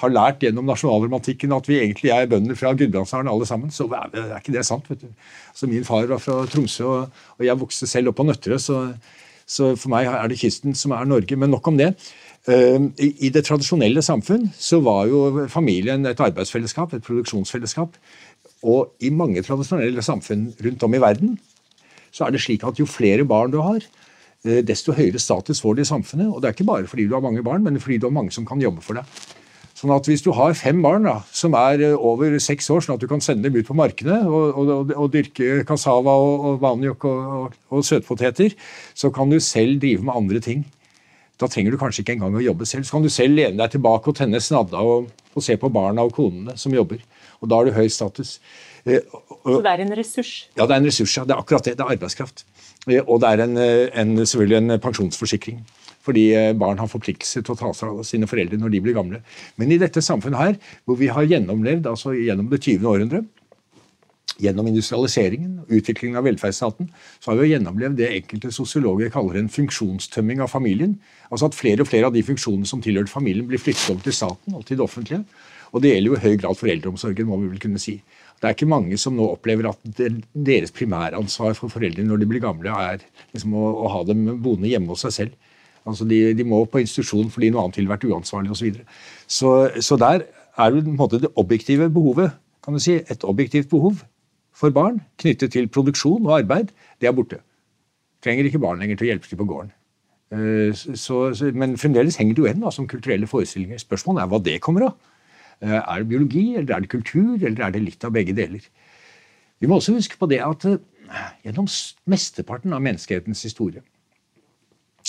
har 0.00 0.12
lært 0.12 0.42
gjennom 0.44 0.66
nasjonalromantikken 0.68 1.54
at 1.56 1.68
vi 1.70 1.78
egentlig 1.80 2.10
er 2.12 2.28
bønder 2.28 2.58
fra 2.58 2.74
Gudbrandsdalen 2.76 3.30
alle 3.32 3.48
sammen. 3.48 3.72
Så 3.72 3.86
er, 3.88 4.10
er, 4.12 4.34
ikke 4.36 4.52
det 4.52 4.66
sant. 4.68 4.90
vet 4.90 5.00
du. 5.00 5.08
Så 5.56 5.68
Min 5.70 5.84
far 5.84 6.04
var 6.10 6.20
fra 6.20 6.42
Tromsø, 6.52 6.84
og, 6.84 7.22
og 7.38 7.46
jeg 7.46 7.60
vokste 7.60 7.88
selv 7.88 8.12
opp 8.12 8.18
på 8.20 8.26
Nøtterøy, 8.28 8.58
så, 8.60 8.82
så 9.48 9.72
for 9.80 9.94
meg 9.94 10.10
er 10.12 10.28
det 10.28 10.40
kysten 10.42 10.76
som 10.76 10.92
er 10.92 11.08
Norge. 11.08 11.40
Men 11.40 11.54
nok 11.56 11.72
om 11.72 11.80
det. 11.80 11.94
Ehm, 12.52 12.92
I 13.00 13.32
det 13.32 13.46
tradisjonelle 13.48 14.04
samfunn 14.04 14.50
så 14.54 14.78
var 14.84 15.08
jo 15.10 15.46
familien 15.50 16.06
et 16.06 16.20
arbeidsfellesskap, 16.20 16.92
et 16.94 17.06
produksjonsfellesskap. 17.06 17.96
Og 18.66 18.92
i 19.00 19.10
mange 19.10 19.42
tradisjonelle 19.46 20.04
samfunn 20.04 20.50
rundt 20.64 20.84
om 20.84 20.94
i 20.94 21.02
verden 21.02 21.38
så 22.14 22.26
er 22.26 22.32
det 22.32 22.40
slik 22.44 22.64
at 22.64 22.78
jo 22.80 22.86
flere 22.88 23.26
barn 23.28 23.52
du 23.52 23.58
har, 23.60 23.80
eh, 23.80 24.04
desto 24.44 24.92
høyere 24.94 25.18
status 25.18 25.60
får 25.62 25.74
du 25.76 25.80
i 25.82 25.88
samfunnet. 25.88 26.28
Og 26.28 26.42
det 26.42 26.48
er 26.48 26.54
ikke 26.56 26.68
bare 26.68 26.90
fordi 26.90 27.08
du 27.08 27.16
har 27.16 27.24
mange 27.24 27.42
barn, 27.42 27.64
men 27.64 27.80
fordi 27.80 27.98
du 27.98 28.06
har 28.06 28.14
mange 28.14 28.34
som 28.34 28.46
kan 28.46 28.60
jobbe 28.62 28.84
for 28.84 29.00
deg. 29.00 29.04
Sånn 29.76 29.92
at 29.92 30.06
Hvis 30.08 30.22
du 30.24 30.30
har 30.32 30.54
fem 30.56 30.78
barn 30.80 31.04
da, 31.04 31.18
som 31.36 31.52
er 31.58 31.82
eh, 31.84 31.92
over 31.92 32.38
seks 32.40 32.70
år, 32.72 32.80
sånn 32.80 32.94
at 32.96 33.02
du 33.02 33.10
kan 33.10 33.20
sende 33.20 33.44
dem 33.44 33.58
ut 33.58 33.68
på 33.68 33.76
markedet 33.76 34.22
og, 34.24 34.56
og, 34.56 34.92
og, 34.94 35.10
dyrke 35.12 35.66
cassava 35.68 36.14
og, 36.16 36.46
og 36.48 36.62
vanjok 36.62 37.04
og, 37.10 37.58
og 37.68 37.84
søtpoteter, 37.84 38.56
så 38.96 39.10
kan 39.12 39.28
du 39.28 39.36
selv 39.36 39.76
drive 39.82 40.06
med 40.06 40.16
andre 40.16 40.40
ting. 40.40 40.64
Da 41.36 41.50
trenger 41.52 41.74
du 41.74 41.80
kanskje 41.82 42.00
ikke 42.00 42.14
engang 42.16 42.38
å 42.38 42.44
jobbe 42.46 42.64
selv. 42.64 42.88
Så 42.88 42.96
kan 42.96 43.04
du 43.04 43.12
selv 43.12 43.36
lene 43.36 43.60
deg 43.60 43.74
tilbake 43.74 44.08
og 44.08 44.16
tenne 44.16 44.40
snadda 44.40 44.80
og, 44.80 45.10
og 45.36 45.44
se 45.44 45.58
på 45.60 45.68
barna 45.68 46.06
og 46.08 46.16
konene 46.16 46.56
som 46.56 46.72
jobber. 46.72 47.04
Og 47.44 47.52
da 47.52 47.60
har 47.60 47.68
du 47.68 47.76
høy 47.76 47.90
status. 47.92 48.38
Eh, 48.88 49.04
Så 49.44 49.60
det 49.60 49.74
er 49.74 49.84
en 49.84 49.92
ressurs? 50.00 50.32
Ja, 50.56 50.64
det 50.64 50.72
er 50.72 50.80
en 50.80 50.88
ressurs. 50.88 51.18
ja. 51.20 51.28
Det 51.28 51.36
er 51.36 51.44
akkurat 51.44 51.68
det. 51.68 51.76
Det 51.76 51.84
er 51.84 51.92
arbeidskraft. 51.98 52.46
Eh, 52.86 53.02
og 53.02 53.20
det 53.22 53.32
er 53.32 53.44
en, 53.44 53.56
eh, 53.58 53.88
en, 53.94 54.16
selvfølgelig 54.26 54.58
en 54.62 54.80
pensjonsforsikring. 54.80 55.64
Fordi 56.06 56.54
barn 56.54 56.78
har 56.78 56.86
forpliktelse 56.86 57.40
til 57.42 57.50
å 57.50 57.58
ta 57.58 57.72
seg 57.74 57.88
av 57.90 58.04
sine 58.06 58.28
foreldre 58.30 58.60
når 58.60 58.70
de 58.70 58.80
blir 58.80 58.94
gamle. 58.94 59.18
Men 59.58 59.72
i 59.74 59.78
dette 59.78 59.98
samfunnet 59.98 60.38
her, 60.38 60.54
hvor 60.86 60.94
vi 61.00 61.08
har 61.10 61.26
gjennomlevd 61.26 61.88
altså 61.90 62.12
gjennom 62.14 62.46
det 62.46 62.60
20. 62.62 62.86
århundre, 62.86 63.24
gjennom 64.42 64.68
industrialiseringen 64.68 65.62
og 65.62 65.72
utviklingen 65.78 66.18
av 66.20 66.26
velferdsstaten, 66.28 66.90
så 67.18 67.32
har 67.32 67.40
vi 67.40 67.52
gjennomlevd 67.54 67.98
det 67.98 68.12
enkelte 68.12 68.52
sosiologer 68.54 69.10
kaller 69.12 69.40
en 69.40 69.50
funksjonstømming 69.52 70.42
av 70.44 70.52
familien. 70.52 70.98
Altså 71.30 71.48
at 71.48 71.56
flere 71.56 71.84
og 71.84 71.90
flere 71.90 72.10
av 72.10 72.16
de 72.16 72.24
funksjonene 72.26 72.68
som 72.68 72.82
tilhørte 72.84 73.12
familien, 73.12 73.48
blir 73.48 73.62
flyttet 73.62 73.88
over 73.90 74.04
til 74.04 74.16
staten 74.16 74.56
og 74.56 74.66
til 74.68 74.78
det 74.78 74.84
offentlige. 74.84 75.24
Og 75.72 75.82
det 75.82 75.94
gjelder 75.94 76.12
jo 76.12 76.18
i 76.18 76.24
høy 76.24 76.36
grad 76.42 76.58
for 76.58 76.70
eldreomsorgen, 76.70 77.28
må 77.28 77.40
vi 77.40 77.50
vel 77.50 77.62
kunne 77.62 77.82
si. 77.82 77.96
Det 78.36 78.48
er 78.48 78.56
ikke 78.56 78.68
mange 78.68 78.98
som 79.00 79.16
nå 79.16 79.26
opplever 79.32 79.70
at 79.70 79.84
deres 79.96 80.74
primæransvar 80.76 81.54
for 81.56 81.72
foreldrene 81.72 82.10
når 82.10 82.20
de 82.20 82.28
blir 82.28 82.44
gamle, 82.44 82.68
er 82.68 83.04
liksom 83.32 83.54
å, 83.56 83.68
å 83.86 83.92
ha 83.94 84.02
dem 84.08 84.26
boende 84.44 84.68
hjemme 84.68 84.92
hos 84.92 85.06
seg 85.06 85.14
selv. 85.14 85.54
Altså 85.86 86.04
de, 86.08 86.18
de, 86.36 86.44
må 86.44 86.64
på 86.68 86.82
institusjon 86.82 87.30
fordi 87.32 87.52
noe 87.54 87.64
annet 87.64 87.78
ville 87.80 87.92
vært 87.92 88.04
uansvarlig 88.08 88.52
osv. 88.52 88.58
Så, 88.58 88.66
videre. 88.66 88.84
så 89.26 89.52
Så 89.80 89.98
der 90.02 90.26
er 90.56 90.74
jo 90.74 90.82
på 90.82 90.92
en 90.92 91.00
måte 91.00 91.22
det 91.22 91.32
objektive 91.40 91.88
behovet, 91.92 92.36
kan 92.64 92.74
du 92.74 92.82
si, 92.82 92.98
et 92.98 93.24
objektivt 93.24 93.70
behov 93.70 94.02
for 94.56 94.74
barn 94.74 95.00
knyttet 95.22 95.52
til 95.54 95.68
produksjon 95.72 96.26
og 96.26 96.38
arbeid, 96.40 96.72
det 97.00 97.08
er 97.08 97.16
borte. 97.16 97.40
Trenger 98.24 98.48
ikke 98.48 98.60
barn 98.60 98.80
lenger 98.82 98.98
til 98.98 99.06
å 99.06 99.10
hjelpe 99.12 99.30
til 99.30 99.40
på 99.40 99.48
gården. 99.48 99.72
Eh, 100.34 100.72
så, 100.74 101.28
men 101.54 101.76
fremdeles 101.78 102.18
henger 102.18 102.34
det 102.34 102.42
jo 102.42 102.48
igjen 102.48 102.64
som 102.74 102.88
kulturelle 102.90 103.28
forestillinger. 103.30 103.78
Spørsmålet 103.78 104.24
er 104.24 104.32
hva 104.32 104.40
det 104.42 104.56
kommer 104.64 104.88
av. 104.88 104.96
Eh, 105.64 105.78
er 105.78 106.02
det 106.02 106.08
biologi, 106.10 106.46
eller 106.56 106.74
er 106.74 106.84
det 106.84 106.92
kultur, 106.92 107.36
eller 107.40 107.64
er 107.64 107.72
det 107.72 107.84
litt 107.84 108.04
av 108.04 108.12
begge 108.12 108.34
deler? 108.36 108.64
Vi 109.60 109.68
må 109.68 109.78
også 109.78 109.96
huske 109.96 110.18
på 110.20 110.28
det 110.28 110.42
at 110.44 110.66
eh, 110.68 110.80
gjennom 111.46 111.68
mesteparten 112.12 112.74
av 112.76 112.82
menneskehetens 112.84 113.44
historie 113.46 113.84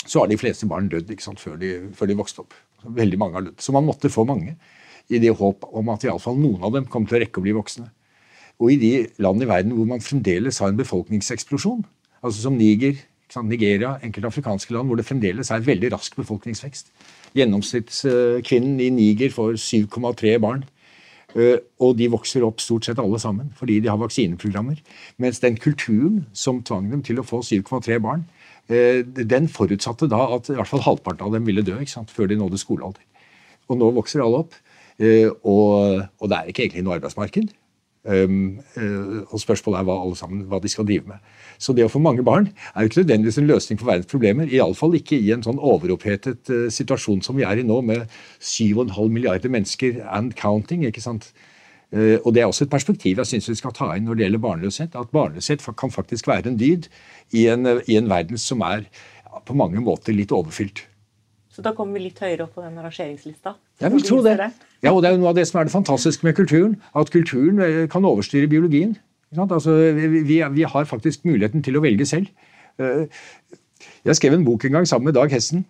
så 0.08 0.22
har 0.22 0.30
de 0.30 0.38
fleste 0.40 0.68
barn 0.70 0.88
dødd 0.88 1.10
før, 1.40 1.58
de, 1.60 1.72
før, 1.92 2.08
de, 2.08 2.16
vokste 2.16 2.44
opp. 2.44 2.54
Veldig 2.96 3.18
mange 3.20 3.36
har 3.36 3.48
dødd. 3.48 3.60
Så 3.60 3.74
man 3.76 3.84
måtte 3.84 4.12
få 4.14 4.24
mange 4.30 4.54
i 5.10 5.20
det 5.20 5.34
håp 5.36 5.66
om 5.68 5.90
at 5.90 6.06
iallfall 6.06 6.38
noen 6.40 6.64
av 6.64 6.76
dem 6.76 6.86
kom 6.86 7.08
til 7.08 7.18
å 7.18 7.22
rekke 7.24 7.42
å 7.42 7.44
bli 7.44 7.56
voksne. 7.58 7.90
Og 8.62 8.72
i 8.74 8.78
de 8.82 8.92
land 9.22 9.44
i 9.44 9.50
verden 9.50 9.74
hvor 9.76 9.90
man 9.90 10.04
fremdeles 10.04 10.62
har 10.62 10.72
en 10.72 10.80
befolkningseksplosjon, 10.80 11.84
altså 12.22 12.46
som 12.46 12.58
Niger, 12.58 12.98
Nigeria, 13.44 13.98
enkelte 14.06 14.32
afrikanske 14.32 14.74
land, 14.74 14.88
hvor 14.88 14.98
det 14.98 15.06
fremdeles 15.06 15.52
er 15.52 15.66
veldig 15.66 15.92
rask 15.94 16.16
befolkningsvekst. 16.18 16.94
Gjennomsnittskvinnen 17.36 18.80
i 18.80 18.90
Niger 18.94 19.34
får 19.34 19.58
7,3 19.60 20.38
barn. 20.44 20.64
Eh, 21.36 21.60
og 21.84 21.98
de 22.00 22.08
vokser 22.10 22.46
opp 22.48 22.62
stort 22.64 22.88
sett 22.88 23.00
alle 23.02 23.20
sammen 23.20 23.50
fordi 23.58 23.82
de 23.84 23.92
har 23.92 24.00
vaksineprogrammer. 24.00 24.80
Mens 25.22 25.42
den 25.44 25.58
kulturen 25.60 26.24
som 26.34 26.64
tvang 26.64 26.88
dem 26.94 27.04
til 27.06 27.20
å 27.20 27.26
få 27.28 27.44
7,3 27.44 28.00
barn, 28.02 28.24
eh, 28.70 29.04
den 29.04 29.50
forutsatte 29.52 30.08
da 30.10 30.24
at 30.38 30.50
i 30.50 30.56
hvert 30.58 30.72
fall 30.72 30.86
halvparten 30.88 31.28
av 31.28 31.36
dem 31.36 31.46
ville 31.46 31.66
dø 31.66 31.76
ikke 31.78 31.98
sant, 31.98 32.12
før 32.12 32.32
de 32.32 32.40
nådde 32.40 32.62
skolealder. 32.62 33.04
Og 33.68 33.78
nå 33.78 33.92
vokser 34.00 34.24
alle 34.24 34.46
opp. 34.46 34.56
Eh, 34.98 35.30
og, 35.44 36.08
det 36.24 36.38
er 36.38 36.50
ikke 36.50 36.64
egentlig 36.66 36.86
noe 36.88 36.98
arbeidsmarked. 36.98 37.52
Uh, 38.08 39.26
og 39.28 39.42
spørsmålet 39.42 39.82
er 39.82 39.88
hva, 39.90 39.98
alle 40.00 40.16
sammen, 40.16 40.46
hva 40.48 40.62
de 40.64 40.72
skal 40.72 40.88
drive 40.88 41.10
med. 41.10 41.34
Så 41.60 41.74
det 41.76 41.84
å 41.84 41.92
få 41.92 42.00
mange 42.00 42.24
barn 42.24 42.48
er 42.72 42.86
jo 42.86 42.92
ikke 42.92 43.02
nødvendigvis 43.02 43.40
en 43.42 43.50
løsning 43.50 43.80
på 43.82 43.90
verdens 43.90 44.08
problemer. 44.08 44.48
Iallfall 44.48 44.96
ikke 44.96 45.20
i 45.20 45.34
en 45.36 45.44
sånn 45.44 45.60
overopphetet 45.60 46.54
uh, 46.54 46.70
situasjon 46.72 47.20
som 47.26 47.36
vi 47.36 47.44
er 47.48 47.60
i 47.60 47.68
nå, 47.68 47.82
med 47.84 48.08
7,5 48.40 48.96
milliarder 49.12 49.52
mennesker 49.52 50.00
and 50.08 50.38
counting. 50.40 50.88
ikke 50.88 51.04
sant? 51.04 51.34
Uh, 51.92 52.16
og 52.24 52.32
Det 52.32 52.44
er 52.44 52.48
også 52.48 52.68
et 52.68 52.72
perspektiv 52.72 53.20
jeg 53.20 53.34
syns 53.34 53.52
vi 53.52 53.60
skal 53.60 53.76
ta 53.76 53.92
inn 53.96 54.08
når 54.08 54.16
det 54.16 54.28
gjelder 54.28 54.46
barnløshet. 54.48 54.96
At 54.96 55.12
barnløshet 55.12 55.68
kan 55.76 55.92
faktisk 55.92 56.32
være 56.32 56.54
en 56.54 56.60
dyd 56.60 56.88
i 57.36 57.48
en, 57.52 57.68
i 57.88 58.00
en 58.00 58.08
verden 58.08 58.40
som 58.40 58.64
er 58.64 58.88
på 59.48 59.56
mange 59.56 59.84
måter 59.84 60.16
litt 60.16 60.32
overfylt. 60.32 60.86
Så 61.52 61.64
da 61.66 61.74
kommer 61.76 61.98
vi 61.98 62.08
litt 62.08 62.20
høyere 62.22 62.46
opp 62.46 62.56
på 62.56 62.64
den 62.64 62.78
rangeringslista. 62.80 63.58
Jeg 63.82 63.94
vil 63.94 64.04
tro 64.04 64.22
det. 64.26 64.38
Ja, 64.84 64.92
og 64.92 65.02
Det 65.02 65.10
er 65.10 65.16
jo 65.16 65.22
noe 65.22 65.30
av 65.30 65.38
det 65.38 65.48
som 65.48 65.60
er 65.60 65.68
det 65.68 65.74
fantastiske 65.74 66.26
med 66.26 66.36
kulturen. 66.38 66.76
At 66.96 67.12
kulturen 67.14 67.62
eh, 67.62 67.88
kan 67.90 68.06
overstyre 68.06 68.50
biologien. 68.50 68.96
Altså, 69.38 69.76
vi, 69.94 70.44
vi, 70.52 70.64
har 70.64 70.86
faktisk 70.86 71.26
muligheten 71.26 71.64
til 71.64 71.78
å 71.78 71.82
velge 71.84 72.06
selv. 72.06 72.28
Eh, 72.80 73.06
jeg 74.06 74.16
skrev 74.16 74.38
en 74.38 74.46
bok 74.46 74.66
en 74.66 74.80
gang 74.80 74.88
sammen 74.88 75.10
med 75.10 75.18
Dag 75.18 75.32
Hessen 75.32 75.66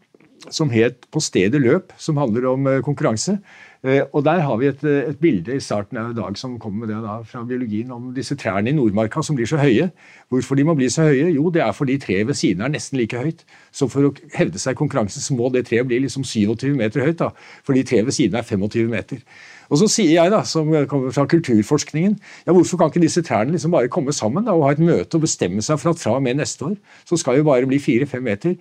som 0.50 0.70
het 0.70 1.08
'På 1.12 1.20
stedet 1.20 1.62
løp', 1.62 1.92
som 1.98 2.18
handler 2.18 2.46
om 2.48 2.68
eh, 2.68 2.82
konkurranse. 2.82 3.40
Eh, 3.88 4.02
og 4.14 4.26
Der 4.26 4.40
har 4.40 4.58
vi 4.58 4.68
et, 4.68 4.84
eh, 4.84 5.10
et, 5.10 5.20
bilde 5.20 5.56
i 5.56 5.60
starten 5.60 5.98
av 5.98 6.16
dag 6.16 6.38
som 6.38 6.60
kommer 6.60 6.86
med 6.86 6.90
det 6.90 7.04
da, 7.04 7.22
fra 7.24 7.44
biologien 7.44 7.92
om 7.92 8.14
disse 8.14 8.36
trærne 8.36 8.70
i 8.70 8.74
Nordmarka 8.74 9.24
som 9.24 9.36
blir 9.36 9.48
så 9.48 9.58
høye. 9.58 9.92
Hvorfor 10.30 10.56
de 10.56 10.64
må 10.64 10.76
bli 10.76 10.90
så 10.90 11.04
høye? 11.08 11.34
Jo, 11.34 11.50
det 11.50 11.62
er 11.62 11.72
fordi 11.72 11.98
treet 11.98 12.28
ved 12.28 12.34
siden 12.36 12.62
er 12.62 12.68
nesten 12.68 12.98
like 12.98 13.16
høyt. 13.16 13.46
Så 13.72 13.88
for 13.88 14.10
å 14.10 14.14
hevde 14.34 14.60
seg 14.60 14.76
i 14.76 14.82
konkurransen 14.82 15.22
så 15.22 15.38
må 15.38 15.48
det 15.54 15.68
treet 15.68 15.88
bli 15.88 16.02
liksom 16.04 16.24
27 16.24 16.76
meter 16.76 17.06
høyt. 17.06 17.18
da, 17.18 17.30
Fordi 17.64 17.84
treet 17.84 18.06
ved 18.06 18.12
siden 18.12 18.36
er 18.36 18.42
25 18.42 18.90
meter. 18.90 19.24
Og 19.70 19.78
så 19.78 19.88
sier 19.88 20.12
jeg, 20.12 20.32
da, 20.32 20.44
som 20.44 20.68
kommer 20.88 21.12
fra 21.12 21.26
kulturforskningen, 21.26 22.20
ja, 22.46 22.52
hvorfor 22.52 22.78
kan 22.78 22.88
ikke 22.88 23.02
disse 23.02 23.22
trærne 23.22 23.52
liksom 23.52 23.72
bare 23.72 23.88
komme 23.88 24.12
sammen 24.12 24.44
da, 24.44 24.52
og 24.52 24.64
ha 24.64 24.72
et 24.72 24.80
møte 24.80 25.16
og 25.16 25.22
bestemme 25.22 25.62
seg 25.62 25.80
for 25.80 25.90
at 25.92 26.00
fra 26.00 26.16
og 26.16 26.24
med 26.24 26.36
neste 26.36 26.66
år 26.66 26.76
så 27.06 27.16
skal 27.16 27.38
vi 27.38 27.44
bare 27.44 27.66
bli 27.66 27.80
4-5 27.80 28.20
meter? 28.20 28.56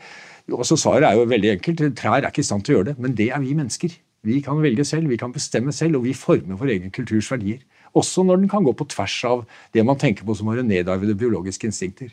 Og 0.52 0.66
så 0.66 0.76
Svaret 0.76 1.02
er 1.02 1.18
jo 1.18 1.25
veldig 1.25 1.50
enkelt. 1.50 1.97
Trær 1.97 2.23
er 2.23 2.30
ikke 2.30 2.38
i 2.38 2.42
stand 2.42 2.62
til 2.62 2.75
å 2.75 2.78
gjøre 2.78 2.92
det, 2.92 2.99
men 2.99 3.14
det 3.16 3.33
er 3.33 3.40
vi 3.40 3.54
mennesker. 3.54 3.90
Vi 4.26 4.40
kan 4.42 4.59
velge 4.62 4.85
selv, 4.87 5.09
vi 5.12 5.18
kan 5.21 5.35
bestemme 5.35 5.73
selv, 5.75 6.00
og 6.00 6.06
vi 6.06 6.14
former 6.16 6.59
vår 6.59 6.75
egen 6.75 6.92
kulturs 6.95 7.30
verdier. 7.30 7.62
Også 7.97 8.25
når 8.26 8.42
den 8.42 8.50
kan 8.50 8.64
gå 8.66 8.75
på 8.76 8.88
tvers 8.90 9.16
av 9.28 9.45
det 9.75 9.85
man 9.87 9.99
tenker 10.00 10.26
på 10.26 10.35
som 10.37 10.50
våre 10.50 10.64
nedarvede 10.66 11.16
biologiske 11.18 11.71
instinkter. 11.71 12.11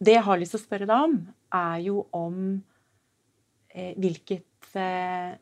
Det 0.00 0.16
jeg 0.16 0.24
har 0.24 0.40
lyst 0.40 0.54
til 0.54 0.60
å 0.60 0.64
spørre 0.64 0.88
deg 0.88 1.06
om, 1.08 1.16
er 1.56 1.78
jo 1.84 2.02
om 2.16 2.36
eh, 3.74 3.92
hvilket 4.00 4.76
eh, 4.78 5.32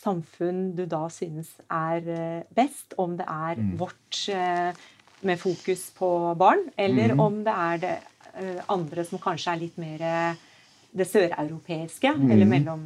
samfunn 0.00 0.70
du 0.76 0.84
da 0.88 1.06
synes 1.12 1.52
er 1.66 2.10
eh, 2.16 2.42
best. 2.56 2.96
Om 3.00 3.16
det 3.20 3.28
er 3.28 3.60
mm. 3.60 3.70
vårt 3.80 4.24
eh, 4.32 4.84
med 5.28 5.40
fokus 5.40 5.90
på 5.96 6.10
barn, 6.40 6.66
eller 6.80 7.14
mm. 7.14 7.20
om 7.20 7.40
det 7.44 7.56
er 7.68 7.80
det 7.84 7.96
eh, 8.40 8.60
andre 8.72 9.04
som 9.04 9.20
kanskje 9.22 9.54
er 9.54 9.62
litt 9.62 9.80
mer 9.80 10.04
eh, 10.04 10.46
det 10.90 11.06
søreuropeiske, 11.06 12.16
mm. 12.16 12.30
eller 12.34 12.48
mellom 12.50 12.84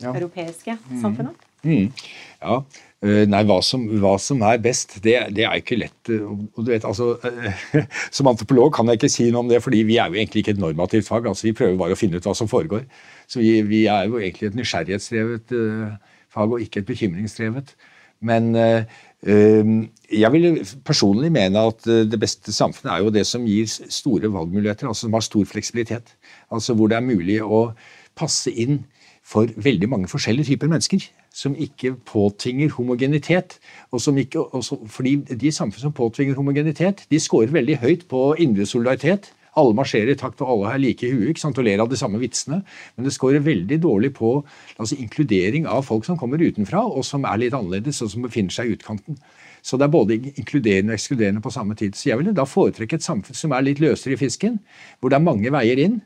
europeiske 0.00 0.78
mm. 0.78 1.02
samfunnet? 1.02 1.48
Mm. 1.62 1.92
Ja, 2.42 2.62
Uh, 3.02 3.24
nei, 3.26 3.40
hva 3.48 3.56
som, 3.66 3.82
hva 3.98 4.12
som, 4.22 4.44
er 4.46 4.60
best, 4.62 5.00
det, 5.02 5.16
det 5.34 5.42
er 5.42 5.58
ikke 5.58 5.80
lett. 5.80 6.10
Og 6.22 6.60
du 6.62 6.68
vet, 6.70 6.84
altså, 6.86 7.16
uh, 7.18 7.78
Som 8.14 8.30
antropolog 8.30 8.70
kan 8.76 8.86
jeg 8.86 9.00
ikke 9.00 9.10
si 9.10 9.26
noe 9.34 9.42
om 9.42 9.50
det, 9.50 9.58
fordi 9.64 9.80
vi 9.88 9.96
er 9.98 10.12
jo 10.12 10.20
egentlig 10.20 10.44
ikke 10.44 10.54
et 10.54 10.62
normativt 10.62 11.08
fag. 11.08 11.26
altså 11.26 11.48
Vi 11.48 11.56
prøver 11.58 11.80
bare 11.80 11.96
å 11.96 11.98
finne 11.98 12.20
ut 12.20 12.28
hva 12.28 12.36
som 12.38 12.50
foregår. 12.50 12.84
Så 13.26 13.42
vi, 13.42 13.56
vi 13.66 13.88
er 13.90 14.06
jo 14.06 14.20
egentlig 14.20 14.52
et 14.52 14.60
nysgjerrighetsdrevet 14.60 15.50
fag, 16.30 16.54
og 16.54 16.62
ikke 16.62 16.84
et 16.84 16.92
bekymringsdrevet. 16.92 17.74
Men 18.22 18.52
jeg 18.54 20.30
vil 20.34 20.60
personlig 20.86 21.32
mene 21.34 21.64
at 21.72 21.88
det 22.06 22.20
beste 22.22 22.54
samfunnet 22.54 22.92
er 22.92 23.02
jo 23.02 23.14
det 23.14 23.24
som 23.26 23.48
gir 23.48 23.66
store 23.66 24.30
valgmuligheter, 24.30 24.86
altså 24.86 25.08
som 25.08 25.16
har 25.18 25.26
stor 25.26 25.48
fleksibilitet. 25.50 26.14
Altså 26.54 26.76
hvor 26.78 26.92
det 26.92 27.00
er 27.00 27.08
mulig 27.08 27.40
å 27.42 27.64
passe 28.18 28.52
inn 28.52 28.84
for 29.22 29.50
veldig 29.56 29.88
mange 29.88 30.10
forskjellige 30.10 30.50
typer 30.50 30.70
mennesker 30.70 31.04
som 31.32 31.54
ikke 31.56 31.94
påtvinger 32.08 32.72
homogenitet. 32.76 33.58
Og 33.92 34.00
som 34.00 34.18
ikke, 34.18 34.42
også, 34.54 34.80
fordi 34.86 35.16
De 35.16 35.52
samfunn 35.52 35.80
som 35.86 35.92
påtvinger 35.92 36.34
homogenitet, 36.34 37.06
de 37.10 37.20
scorer 37.20 37.52
veldig 37.52 37.78
høyt 37.78 38.08
på 38.08 38.34
indre 38.38 38.66
solidaritet. 38.66 39.32
Alle 39.56 39.76
marsjerer 39.76 40.14
i 40.14 40.16
takt, 40.16 40.40
og 40.40 40.50
alle 40.50 40.70
har 40.70 40.80
like 40.80 41.06
i 41.06 41.12
huet 41.12 41.44
og 41.44 41.64
ler 41.64 41.80
av 41.80 41.88
de 41.88 41.96
samme 41.96 42.18
vitsene. 42.18 42.62
Men 42.96 43.04
det 43.04 43.12
scorer 43.12 43.44
veldig 43.44 43.82
dårlig 43.82 44.14
på 44.16 44.44
altså, 44.78 44.96
inkludering 44.96 45.66
av 45.66 45.84
folk 45.84 46.04
som 46.04 46.16
kommer 46.18 46.40
utenfra, 46.40 46.80
og 46.80 47.04
som 47.04 47.24
er 47.24 47.36
litt 47.36 47.54
annerledes, 47.54 48.00
og 48.02 48.10
som 48.10 48.22
befinner 48.24 48.52
seg 48.52 48.70
i 48.70 48.76
utkanten. 48.78 49.18
Så 49.62 49.76
det 49.76 49.86
er 49.86 49.92
både 49.92 50.16
inkluderende 50.34 50.92
og 50.92 50.98
ekskluderende 50.98 51.42
på 51.44 51.52
samme 51.52 51.76
tid. 51.78 51.94
Så 51.94 52.08
jeg 52.08 52.18
ville 52.18 52.34
da 52.34 52.46
foretrekke 52.48 52.96
et 52.98 53.04
samfunn 53.04 53.36
som 53.38 53.52
er 53.52 53.62
litt 53.62 53.80
løsere 53.80 54.16
i 54.16 54.20
fisken, 54.20 54.58
hvor 54.98 55.12
det 55.12 55.20
er 55.20 55.28
mange 55.28 55.52
veier 55.54 55.78
inn, 55.84 56.00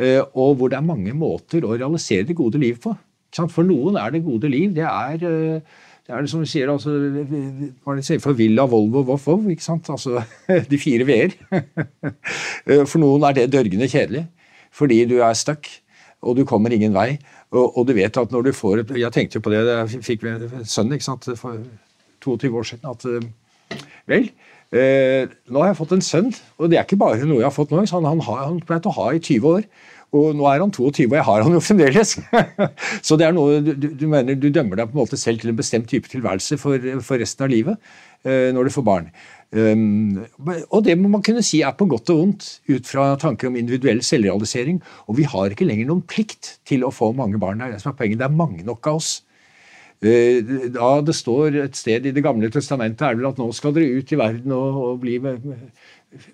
og 0.00 0.56
hvor 0.56 0.70
det 0.72 0.78
er 0.78 0.84
mange 0.86 1.12
måter 1.14 1.64
å 1.64 1.76
realisere 1.76 2.26
det 2.28 2.36
gode 2.38 2.60
liv 2.62 2.78
på. 2.82 2.94
For 3.32 3.64
noen 3.64 3.96
er 3.96 4.12
det 4.12 4.24
gode 4.26 4.50
liv. 4.52 4.74
Det 4.76 4.84
er, 4.84 5.14
eh, 5.14 5.60
det 6.06 6.12
er 6.12 6.20
det 6.20 6.30
som 6.30 6.42
vi 6.42 6.50
sier, 6.50 6.68
altså, 6.68 6.90
hva 6.90 7.94
er 7.94 8.00
det 8.00 8.20
for 8.20 8.36
Villa, 8.36 8.66
Volvo, 8.66 9.02
Voff, 9.02 9.26
Vov. 9.26 9.48
ikke 9.50 9.64
sant? 9.64 9.88
Altså, 9.88 10.22
de 10.70 10.78
fire 10.78 11.06
v-er. 11.08 11.36
For 12.90 12.98
noen 13.00 13.24
er 13.24 13.32
det 13.38 13.52
dørgende 13.52 13.88
kjedelig. 13.88 14.26
Fordi 14.72 15.04
du 15.04 15.20
er 15.20 15.32
stuck, 15.36 15.68
og 16.22 16.36
du 16.36 16.44
kommer 16.44 16.72
ingen 16.72 16.94
vei. 16.94 17.18
Og, 17.52 17.78
og, 17.78 17.86
du 17.86 17.92
vet 17.96 18.16
at 18.16 18.32
når 18.32 18.42
du 18.42 18.52
får 18.56 18.80
et 18.80 18.92
Jeg 18.96 19.12
tenkte 19.12 19.36
jo 19.36 19.44
på 19.44 19.52
det, 19.52 19.62
jeg 19.68 20.04
fikk 20.04 20.22
sønnen 20.64 20.96
ikke 20.96 21.04
sant, 21.04 21.28
for 21.36 21.60
22 22.24 22.56
år 22.58 22.68
siden. 22.68 22.88
at 22.88 23.80
Vel, 24.08 24.30
eh, 24.72 25.30
nå 25.52 25.62
har 25.62 25.72
jeg 25.72 25.80
fått 25.80 25.96
en 25.96 26.04
sønn, 26.04 26.30
og 26.58 26.70
det 26.72 26.78
er 26.80 26.86
ikke 26.86 27.00
bare 27.00 27.24
noe 27.24 27.42
jeg 27.42 27.48
har 27.48 27.54
fått 27.54 27.72
nå. 27.72 27.82
Han, 27.92 28.08
han 28.08 28.22
han 28.28 28.62
pleid 28.66 28.88
å 28.88 28.94
ha 28.98 29.10
i 29.12 29.20
20 29.20 29.50
år. 29.56 29.66
Og 30.12 30.34
nå 30.36 30.44
er 30.44 30.60
han 30.60 30.72
22, 30.72 31.06
og 31.08 31.14
jeg 31.16 31.24
har 31.24 31.42
han 31.46 31.54
jo 31.56 31.60
fremdeles. 31.64 32.10
så 33.06 33.16
det 33.16 33.26
er 33.26 33.36
noe, 33.36 33.62
du, 33.64 33.72
du, 33.96 34.04
mener 34.12 34.36
du 34.36 34.50
dømmer 34.52 34.76
deg 34.76 34.90
på 34.90 34.98
en 34.98 35.00
måte 35.00 35.16
selv 35.16 35.40
til 35.40 35.52
en 35.52 35.56
bestemt 35.56 35.88
type 35.88 36.10
tilværelse 36.12 36.58
for, 36.60 36.84
for 37.04 37.22
resten 37.22 37.46
av 37.46 37.52
livet 37.52 37.94
eh, 38.28 38.50
når 38.52 38.68
du 38.68 38.74
får 38.74 38.84
barn. 38.84 39.08
Um, 39.52 40.20
og 40.72 40.84
det 40.84 40.94
må 40.96 41.10
man 41.12 41.24
kunne 41.24 41.44
si 41.44 41.60
er 41.64 41.74
på 41.76 41.84
godt 41.88 42.12
og 42.12 42.20
vondt 42.22 42.46
ut 42.72 42.88
fra 42.88 43.10
tanker 43.20 43.48
om 43.48 43.56
individuell 43.60 44.04
selvrealisering. 44.04 44.82
Og 45.08 45.16
vi 45.16 45.28
har 45.28 45.52
ikke 45.52 45.68
lenger 45.68 45.88
noen 45.88 46.04
plikt 46.08 46.58
til 46.68 46.84
å 46.84 46.92
få 46.92 47.14
mange 47.16 47.40
barn. 47.40 47.60
Det 47.60 47.70
er 47.70 47.76
det 47.78 47.82
som 47.84 47.94
er 47.94 47.98
poenget. 47.98 48.20
Det 48.20 48.28
er 48.28 48.40
mange 48.42 48.68
nok 48.68 48.92
av 48.92 49.00
oss. 49.00 49.14
Da 50.02 50.88
det 51.06 51.14
står 51.14 51.60
et 51.62 51.76
sted 51.78 52.06
i 52.06 52.10
Det 52.10 52.24
gamle 52.24 52.50
testamentet, 52.50 53.04
er 53.06 53.14
det 53.14 53.22
vel 53.22 53.28
at 53.28 53.38
nå 53.38 53.52
skal 53.54 53.74
dere 53.76 54.00
ut 54.00 54.10
i 54.10 54.18
verden 54.18 54.54
og, 54.56 54.78
og 54.82 54.96
bli 55.04 55.18
med, 55.22 55.44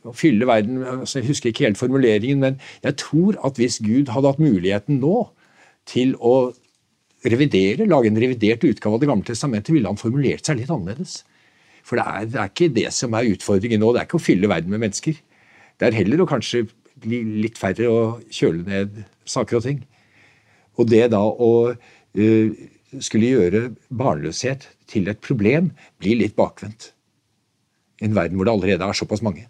å 0.09 0.15
fylle 0.17 0.49
verden 0.49 0.81
altså 0.83 1.21
Jeg 1.21 1.29
husker 1.29 1.53
ikke 1.53 1.67
helt 1.67 1.81
formuleringen, 1.81 2.41
men 2.41 2.57
jeg 2.83 2.97
tror 3.03 3.37
at 3.45 3.61
hvis 3.61 3.79
Gud 3.85 4.09
hadde 4.15 4.33
hatt 4.33 4.41
muligheten 4.41 5.03
nå 5.03 5.27
til 5.89 6.15
å 6.17 6.51
revidere, 7.29 7.87
lage 7.89 8.09
en 8.09 8.21
revidert 8.21 8.65
utgave 8.65 8.97
av 8.97 9.03
Det 9.03 9.11
gamle 9.11 9.29
testamentet, 9.29 9.75
ville 9.75 9.91
han 9.91 10.01
formulert 10.01 10.49
seg 10.49 10.61
litt 10.61 10.73
annerledes. 10.73 11.23
For 11.85 12.01
det 12.01 12.07
er, 12.07 12.25
det 12.29 12.41
er, 12.41 12.51
ikke 12.53 12.73
det 12.77 12.89
som 12.95 13.15
er 13.17 13.29
utfordringen 13.33 13.81
nå. 13.83 13.93
Det 13.93 14.03
er 14.03 14.09
ikke 14.09 14.21
å 14.21 14.23
fylle 14.23 14.51
verden 14.51 14.73
med 14.73 14.83
mennesker. 14.85 15.17
Det 15.79 15.89
er 15.89 15.97
heller 15.97 16.25
å 16.25 16.29
kanskje 16.29 16.67
bli 16.99 17.23
litt 17.45 17.59
færre 17.61 17.89
og 17.91 18.35
kjøle 18.35 18.65
ned 18.67 18.99
saker 19.29 19.61
og 19.61 19.65
ting. 19.65 19.85
Og 20.79 20.89
det 20.91 21.07
da 21.13 21.21
å 21.21 21.53
uh, 21.73 22.67
skulle 23.05 23.33
gjøre 23.35 23.63
barnløshet 23.93 24.69
til 24.89 25.09
et 25.11 25.21
problem, 25.25 25.73
blir 26.01 26.19
litt 26.21 26.37
bakvendt. 26.39 26.93
I 28.01 28.09
en 28.09 28.17
verden 28.17 28.39
hvor 28.39 28.49
det 28.49 28.55
allerede 28.55 28.89
er 28.89 28.97
såpass 28.97 29.23
mange. 29.27 29.49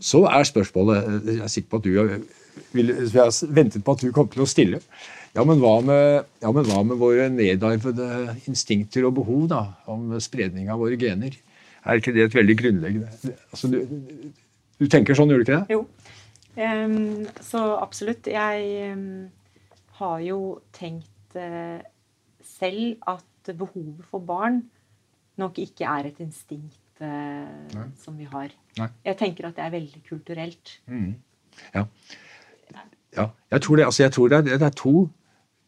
Så 0.00 0.22
er 0.24 0.44
spørsmålet 0.48 1.26
Jeg 1.26 1.42
er 1.44 1.50
sikker 1.52 1.68
på 1.68 1.80
at 1.80 1.84
du 1.84 1.90
vil, 2.72 2.92
jeg 2.96 3.20
har 3.20 3.32
ventet 3.52 3.84
på 3.84 3.92
at 3.92 4.04
du 4.04 4.12
kom 4.12 4.28
til 4.32 4.44
å 4.44 4.48
stille. 4.48 4.80
Ja, 5.32 5.44
men 5.48 5.60
hva 5.62 5.78
med, 5.84 6.28
ja, 6.44 6.50
men 6.52 6.66
hva 6.68 6.82
med 6.84 7.00
våre 7.00 7.28
nedarvede 7.32 8.36
instinkter 8.48 9.06
og 9.08 9.16
behov? 9.16 9.46
da, 9.48 9.62
Om 9.88 10.12
spredning 10.20 10.68
av 10.72 10.80
våre 10.82 10.98
gener? 11.00 11.38
Er 11.82 11.98
ikke 11.98 12.12
det 12.14 12.26
et 12.28 12.34
veldig 12.36 12.54
grunnleggende 12.60 13.08
altså, 13.50 13.66
du, 13.66 13.80
du, 14.78 14.84
tenker 14.86 15.16
sånn, 15.18 15.32
gjør 15.32 15.40
du 15.40 15.46
ikke 15.46 15.56
det? 15.56 15.74
Jo. 15.74 15.80
Um, 16.54 17.24
så 17.42 17.62
absolutt. 17.80 18.28
Jeg 18.28 18.92
um, 18.92 19.24
har 19.98 20.20
jo 20.22 20.38
tenkt 20.76 21.11
selv 22.42 22.96
at 23.08 23.54
behovet 23.56 24.04
for 24.10 24.18
barn 24.18 24.62
nok 25.40 25.58
ikke 25.58 25.84
er 25.84 26.10
et 26.10 26.20
instinkt 26.20 27.00
uh, 27.00 27.86
som 27.98 28.18
vi 28.18 28.28
har. 28.28 28.52
Nei. 28.78 28.88
Jeg 29.04 29.18
tenker 29.20 29.48
at 29.48 29.56
det 29.56 29.64
er 29.64 29.72
veldig 29.74 30.02
kulturelt. 30.08 30.76
Mm. 30.86 31.14
Ja. 31.74 31.84
ja. 33.16 33.26
Jeg 33.50 33.62
tror 33.62 33.76
det, 33.76 33.84
altså 33.84 34.02
jeg 34.02 34.12
tror 34.12 34.28
det, 34.28 34.38
er, 34.38 34.42
det 34.58 34.62
er 34.62 34.76
to, 34.76 35.08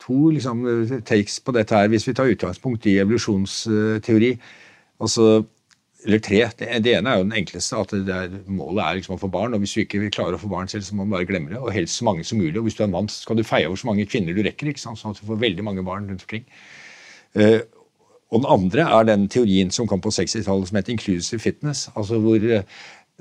to 0.01 0.29
liksom, 0.31 0.67
takes 1.07 1.41
på 1.41 1.53
dette 1.53 1.75
her, 1.77 1.89
hvis 1.89 2.09
vi 2.09 2.15
tar 2.15 2.31
utgangspunkt 2.31 2.87
i 2.87 2.99
evolusjonsteori. 2.99 4.39
Altså, 5.01 5.45
eller 6.05 6.21
tre. 6.23 6.41
Det, 6.59 6.69
det, 6.85 6.95
ene 6.99 7.11
er 7.11 7.21
jo 7.21 7.27
den 7.27 7.37
enkleste, 7.41 7.81
at 7.81 7.93
er, 7.97 8.35
målet 8.47 8.83
er 8.85 8.99
liksom 8.99 9.17
å 9.17 9.21
få 9.21 9.31
barn. 9.33 9.57
og 9.57 9.63
Hvis 9.65 9.77
du 9.77 9.83
ikke 9.85 10.11
klarer 10.15 10.37
å 10.37 10.43
få 10.43 10.51
barn 10.53 10.69
selv, 10.71 10.87
så 10.87 10.97
må 10.97 11.05
man 11.05 11.17
bare 11.19 11.29
glemme 11.29 11.53
det. 11.53 11.61
Og 11.61 11.73
helst 11.75 12.01
så 12.01 12.09
mange 12.09 12.27
som 12.29 12.41
mulig. 12.41 12.57
og 12.59 12.69
Hvis 12.69 12.77
du 12.79 12.83
er 12.85 12.89
en 12.91 12.97
mann, 12.97 13.09
så 13.13 13.25
skal 13.25 13.41
du 13.41 13.47
feie 13.47 13.69
over 13.69 13.81
så 13.81 13.89
mange 13.91 14.09
kvinner 14.09 14.37
du 14.37 14.43
rekker. 14.45 14.73
ikke 14.73 14.83
sant? 14.83 15.01
sånn 15.01 15.17
at 15.17 15.23
du 15.23 15.29
får 15.31 15.41
veldig 15.45 15.65
mange 15.67 15.87
barn 15.87 16.11
rundt 16.11 16.27
omkring. 16.27 16.45
Uh, 17.35 17.63
og 18.35 18.43
den 18.43 18.51
andre 18.51 18.85
er 18.99 19.09
den 19.09 19.29
teorien 19.31 19.71
som 19.75 19.89
kom 19.89 20.03
på 20.03 20.13
60-tallet 20.15 20.71
som 20.71 20.79
het 20.79 20.91
inclusive 20.91 21.41
fitness. 21.43 21.89
altså 21.95 22.19
hvor 22.19 22.43
eh, 22.43 22.67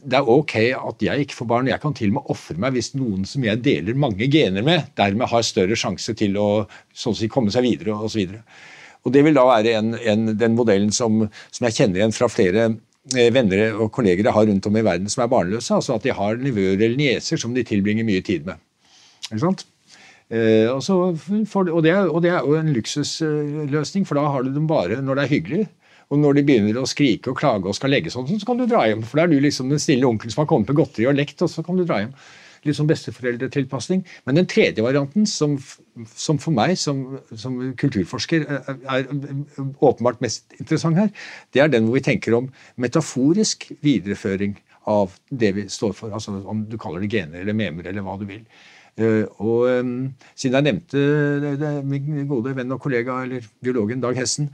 det 0.01 0.17
er 0.17 0.29
ok 0.29 0.55
at 0.73 1.03
jeg 1.05 1.25
ikke 1.25 1.37
får 1.37 1.47
barn. 1.47 1.67
Jeg 1.69 1.81
kan 1.83 1.93
til 1.93 2.09
og 2.09 2.17
med 2.17 2.31
ofre 2.33 2.57
meg 2.57 2.73
hvis 2.73 2.93
noen 2.97 3.27
som 3.29 3.43
jeg 3.45 3.61
deler 3.63 3.99
mange 3.99 4.27
gener 4.31 4.65
med, 4.65 4.89
dermed 4.97 5.29
har 5.29 5.45
større 5.45 5.77
sjanse 5.77 6.15
til 6.17 6.37
å 6.41 6.47
sånn 6.97 7.15
si, 7.15 7.29
komme 7.29 7.53
seg 7.53 7.67
videre 7.67 7.93
osv. 7.93 8.33
Og 9.03 9.11
Det 9.11 9.23
vil 9.25 9.35
da 9.35 9.43
være 9.49 9.75
en, 9.79 9.93
en, 9.99 10.31
den 10.39 10.55
modellen 10.55 10.91
som, 10.95 11.25
som, 11.51 11.67
jeg 11.67 11.75
kjenner 11.75 11.99
igjen 11.99 12.15
fra 12.15 12.29
flere 12.31 12.69
eh, 12.69 13.29
venner 13.35 13.75
og 13.75 13.91
kolleger 13.95 14.23
jeg 14.23 14.35
har 14.35 14.47
rundt 14.47 14.69
om 14.69 14.79
i 14.79 14.85
verden 14.85 15.11
som 15.11 15.25
er 15.25 15.31
barnløse. 15.31 15.75
altså 15.75 15.97
At 15.97 16.07
de 16.07 16.15
har 16.15 16.39
nivøer 16.39 16.77
eller 16.77 16.97
nieser 16.99 17.41
som 17.41 17.55
de 17.55 17.65
tilbringer 17.67 18.07
mye 18.07 18.23
tid 18.23 18.47
med. 18.47 18.61
Ikke 19.29 19.43
sant? 19.43 19.65
Eh, 20.31 20.71
og, 20.71 20.81
for, 21.49 21.67
og, 21.67 21.83
det 21.83 21.95
og, 22.07 22.21
det 22.23 22.31
er, 22.31 22.41
jo 22.47 22.55
en 22.57 22.71
luksusløsning, 22.73 24.07
for 24.07 24.17
da 24.17 24.27
har 24.31 24.45
du 24.45 24.53
dem 24.55 24.69
bare 24.71 25.01
når 25.03 25.19
det 25.19 25.25
er 25.25 25.33
hyggelig. 25.35 25.65
Og 26.13 26.19
når 26.21 26.37
de 26.37 26.45
begynner 26.45 26.77
å 26.79 26.87
skrike 26.87 27.31
og 27.31 27.39
klage 27.39 27.67
og 27.69 27.75
skal 27.75 27.91
legge 27.93 28.11
sånn, 28.13 28.27
så 28.29 28.47
kan 28.47 28.59
du 28.59 28.67
dra 28.69 28.85
hjem. 28.87 29.03
For 29.07 29.19
da 29.19 29.25
er 29.25 29.33
du 29.33 29.39
liksom 29.41 29.71
den 29.71 29.81
snille 29.81 30.07
onkelen 30.07 30.33
som 30.33 30.43
har 30.43 30.49
kommet 30.51 30.69
med 30.69 30.77
godteri 30.79 31.07
og 31.09 31.17
lekt, 31.17 31.41
og 31.41 31.49
så 31.51 31.63
kan 31.65 31.79
du 31.79 31.85
dra 31.87 32.03
hjem. 32.03 32.13
Litt 32.63 32.77
sånn 32.77 32.87
besteforeldretilpasning. 32.87 34.03
Men 34.27 34.39
den 34.39 34.47
tredje 34.47 34.85
varianten, 34.85 35.25
som, 35.27 35.57
som 36.15 36.39
for 36.39 36.55
meg 36.55 36.77
som, 36.79 37.19
som, 37.35 37.57
kulturforsker 37.79 38.45
er, 38.47 39.09
åpenbart 39.83 40.23
mest 40.23 40.55
interessant 40.59 40.99
her, 40.99 41.09
det 41.51 41.63
er 41.63 41.73
den 41.73 41.89
hvor 41.89 41.99
vi 41.99 42.05
tenker 42.05 42.37
om 42.37 42.47
metaforisk 42.79 43.67
videreføring 43.83 44.55
av 44.91 45.17
det 45.29 45.51
vi 45.57 45.65
står 45.71 45.95
for. 45.97 46.13
Altså 46.15 46.37
om 46.49 46.63
du 46.69 46.77
kaller 46.81 47.03
det 47.03 47.11
gener 47.11 47.43
eller 47.43 47.57
memer 47.57 47.91
eller 47.91 48.05
hva 48.05 48.15
du 48.19 48.25
vil. 48.29 48.45
Eh, 48.93 49.25
og 49.41 49.65
siden 50.37 50.57
jeg 50.59 50.65
nevnte 50.67 51.81
min 51.87 52.27
gode 52.29 52.53
venn 52.57 52.73
og 52.75 52.81
kollega, 52.83 53.23
eller 53.25 53.45
biologen 53.63 54.03
Dag 54.03 54.17
Hessen, 54.19 54.51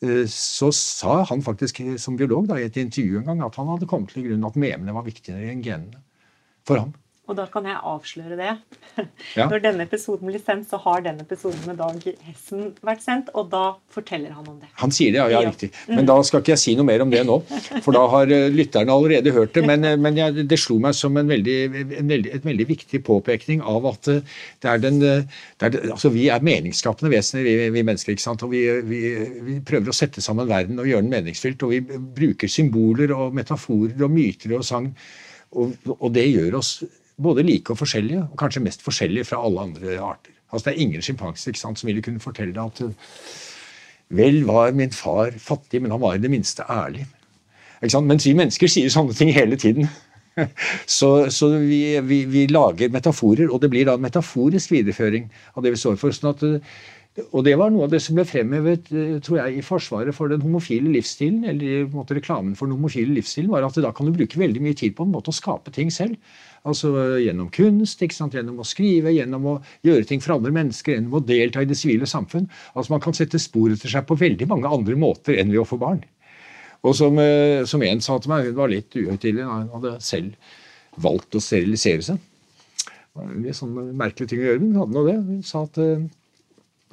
eh, 0.00 0.24
så 0.32 0.70
sa 0.74 1.22
han 1.28 1.44
faktisk 1.44 1.82
som 2.00 2.16
biolog 2.16 2.48
da, 2.48 2.60
i 2.60 2.68
et 2.70 2.78
intervju 2.80 3.20
en 3.20 3.28
gang 3.30 3.42
at 3.46 3.58
han 3.60 3.68
hadde 3.74 3.88
kommet 3.90 4.14
til 4.14 4.30
grunn 4.30 4.48
at 4.48 4.56
memene 4.60 4.96
var 4.96 5.06
viktigere 5.06 5.52
enn 5.52 5.64
genene 5.64 6.00
for 6.66 6.80
ham. 6.80 6.94
Og 7.26 7.34
da 7.34 7.46
kan 7.50 7.66
jeg 7.66 7.78
avsløre 7.82 8.36
det. 8.38 8.52
Ja. 9.36 9.48
Når 9.50 9.60
denne 9.64 9.84
episoden 9.84 10.30
blir 10.30 10.40
sendt, 10.40 10.68
så 10.70 10.78
har 10.80 11.02
den 11.04 11.18
episoden 11.20 11.58
med 11.66 11.76
Dag 11.80 11.98
Hessen 12.24 12.70
vært 12.86 13.02
sendt, 13.04 13.32
og 13.36 13.50
da 13.52 13.64
forteller 13.92 14.32
han 14.32 14.46
om 14.48 14.60
det. 14.62 14.70
Han 14.80 14.94
sier 14.94 15.12
det, 15.12 15.18
ja. 15.20 15.26
ja 15.34 15.42
riktig. 15.44 15.68
Men 15.90 16.06
da 16.08 16.16
skal 16.24 16.40
ikke 16.40 16.54
jeg 16.54 16.62
si 16.62 16.74
noe 16.78 16.86
mer 16.88 17.02
om 17.04 17.10
det 17.12 17.24
nå, 17.26 17.36
for 17.84 17.96
da 17.96 18.04
har 18.12 18.30
eh, 18.32 18.46
lytterne 18.54 18.94
allerede 18.94 19.34
hørt 19.34 19.52
det. 19.56 19.66
Men, 19.68 19.84
eh, 19.84 19.98
men 20.00 20.16
jeg, 20.16 20.46
det 20.48 20.60
slo 20.62 20.78
meg 20.82 20.96
som 20.96 21.18
en 21.18 21.28
veldig, 21.28 21.56
en 21.82 22.12
veldig, 22.14 22.32
et 22.38 22.46
veldig 22.46 22.68
viktig 22.70 23.02
påpekning 23.06 23.64
av 23.66 23.88
at 23.90 24.12
eh, 24.12 24.36
det 24.62 24.72
er 24.72 24.84
den 24.86 25.00
det 25.02 25.66
er, 25.66 25.76
altså 25.92 26.08
Vi 26.14 26.28
er 26.32 26.44
meningsskapende 26.46 27.10
vesener, 27.12 27.44
vi, 27.44 27.70
vi 27.74 27.84
mennesker. 27.84 28.14
ikke 28.14 28.24
sant? 28.24 28.46
Og 28.46 28.54
vi, 28.54 28.62
vi, 28.86 29.00
vi 29.48 29.58
prøver 29.66 29.92
å 29.92 29.96
sette 29.96 30.24
sammen 30.24 30.48
verden 30.48 30.80
og 30.80 30.88
gjøre 30.88 31.04
den 31.04 31.12
meningsfylt. 31.12 31.66
Og 31.66 31.74
vi 31.74 31.82
bruker 32.20 32.50
symboler 32.50 33.12
og 33.16 33.34
metaforer 33.36 34.06
og 34.06 34.14
myter 34.14 34.56
og 34.56 34.64
sang. 34.66 34.92
Og, 35.56 35.74
og 35.98 36.08
det 36.14 36.28
gjør 36.30 36.60
oss 36.60 36.78
både 37.22 37.44
like 37.46 37.72
og 37.72 37.80
forskjellige, 37.80 38.22
og 38.30 38.38
kanskje 38.38 38.64
mest 38.64 38.82
forskjellige 38.84 39.24
fra 39.30 39.42
alle 39.44 39.60
andre 39.68 39.98
arter. 39.98 40.32
Altså 40.52 40.70
Det 40.70 40.76
er 40.76 40.82
ingen 40.82 41.02
sjimpanser 41.02 41.56
som 41.58 41.74
ville 41.84 42.02
kunne 42.02 42.22
fortelle 42.22 42.54
deg 42.54 42.64
at 42.64 42.82
Vel 44.08 44.44
var 44.46 44.70
min 44.70 44.92
far 44.94 45.32
fattig, 45.34 45.80
men 45.82 45.90
han 45.90 46.00
var 46.00 46.14
i 46.14 46.22
det 46.22 46.30
minste 46.30 46.62
ærlig. 46.70 47.06
Mens 47.82 48.26
vi 48.26 48.36
mennesker 48.38 48.70
sier 48.70 48.92
sånne 48.92 49.16
ting 49.18 49.32
hele 49.34 49.56
tiden. 49.56 49.88
Så, 50.86 51.30
så 51.32 51.48
vi, 51.48 51.96
vi, 52.04 52.18
vi, 52.28 52.42
lager 52.46 52.90
metaforer, 52.92 53.48
og 53.48 53.62
det 53.62 53.70
blir 53.72 53.86
da 53.88 53.94
en 53.96 54.02
metaforisk 54.04 54.74
videreføring 54.74 55.30
av 55.56 55.64
det 55.64 55.72
vi 55.72 55.78
står 55.80 55.96
for. 55.96 56.12
sånn 56.12 56.34
at 56.34 56.44
og 57.32 57.44
det 57.46 57.54
var 57.56 57.70
noe 57.72 57.86
av 57.86 57.92
det 57.92 58.02
som 58.04 58.18
ble 58.18 58.26
fremhevet 58.28 58.90
eh, 58.92 59.14
tror 59.24 59.38
jeg, 59.40 59.56
i 59.56 59.64
forsvaret 59.64 60.14
for 60.16 60.28
den 60.28 60.42
homofile 60.44 60.90
livsstilen, 60.92 61.46
eller 61.48 61.78
i 61.78 61.86
måte, 61.88 62.16
reklamen 62.18 62.56
for 62.58 62.68
den 62.68 62.76
homofile 62.76 63.14
livsstilen, 63.16 63.48
var 63.52 63.64
at 63.64 63.78
da 63.80 63.92
kan 63.96 64.08
du 64.08 64.12
bruke 64.16 64.40
veldig 64.40 64.62
mye 64.64 64.76
tid 64.76 64.96
på 64.98 65.06
en 65.06 65.14
måte 65.14 65.32
å 65.32 65.36
skape 65.36 65.72
ting 65.72 65.88
selv. 65.94 66.18
Altså 66.66 66.90
Gjennom 67.22 67.48
kunst, 67.54 68.02
gjennom 68.02 68.58
å 68.58 68.66
skrive, 68.66 69.12
gjennom 69.14 69.46
å 69.52 69.54
gjøre 69.86 70.06
ting 70.08 70.22
for 70.22 70.36
andre 70.36 70.52
mennesker, 70.54 70.96
gjennom 70.96 71.18
å 71.20 71.22
delta 71.24 71.62
i 71.62 71.68
det 71.68 71.78
sivile 71.78 72.08
samfunn. 72.10 72.48
Altså 72.74 72.94
Man 72.94 73.04
kan 73.04 73.14
sette 73.14 73.40
spor 73.42 73.70
etter 73.72 73.92
seg 73.92 74.06
på 74.08 74.18
veldig 74.18 74.48
mange 74.50 74.70
andre 74.70 74.98
måter 74.98 75.38
enn 75.38 75.52
ved 75.52 75.62
å 75.62 75.68
få 75.68 75.78
barn. 75.80 76.02
Og 76.86 76.94
som, 76.94 77.18
eh, 77.18 77.64
som 77.64 77.82
en 77.82 78.00
sa 78.00 78.18
til 78.18 78.30
meg, 78.30 78.50
hun 78.50 78.58
var 78.58 78.70
litt 78.70 78.94
uhøytidelig, 78.94 79.46
hun 79.46 79.72
hadde 79.74 79.96
selv 80.04 80.34
valgt 81.02 81.34
å 81.34 81.42
sterilisere 81.42 82.02
seg. 82.02 82.20
Det 82.86 83.22
var 83.22 83.32
en 83.32 83.42
litt 83.46 83.56
sånn 83.56 83.74
merkelig 83.96 84.28
ting 84.28 84.42
å 84.42 84.48
gjøre, 84.50 84.60
men 84.60 84.72
hun 84.72 84.82
hadde 84.82 84.96
nå 84.96 85.04
det. 85.06 85.16
Hun 85.30 85.42
sa 85.46 85.62
at 85.64 85.80
nei, 85.80 86.10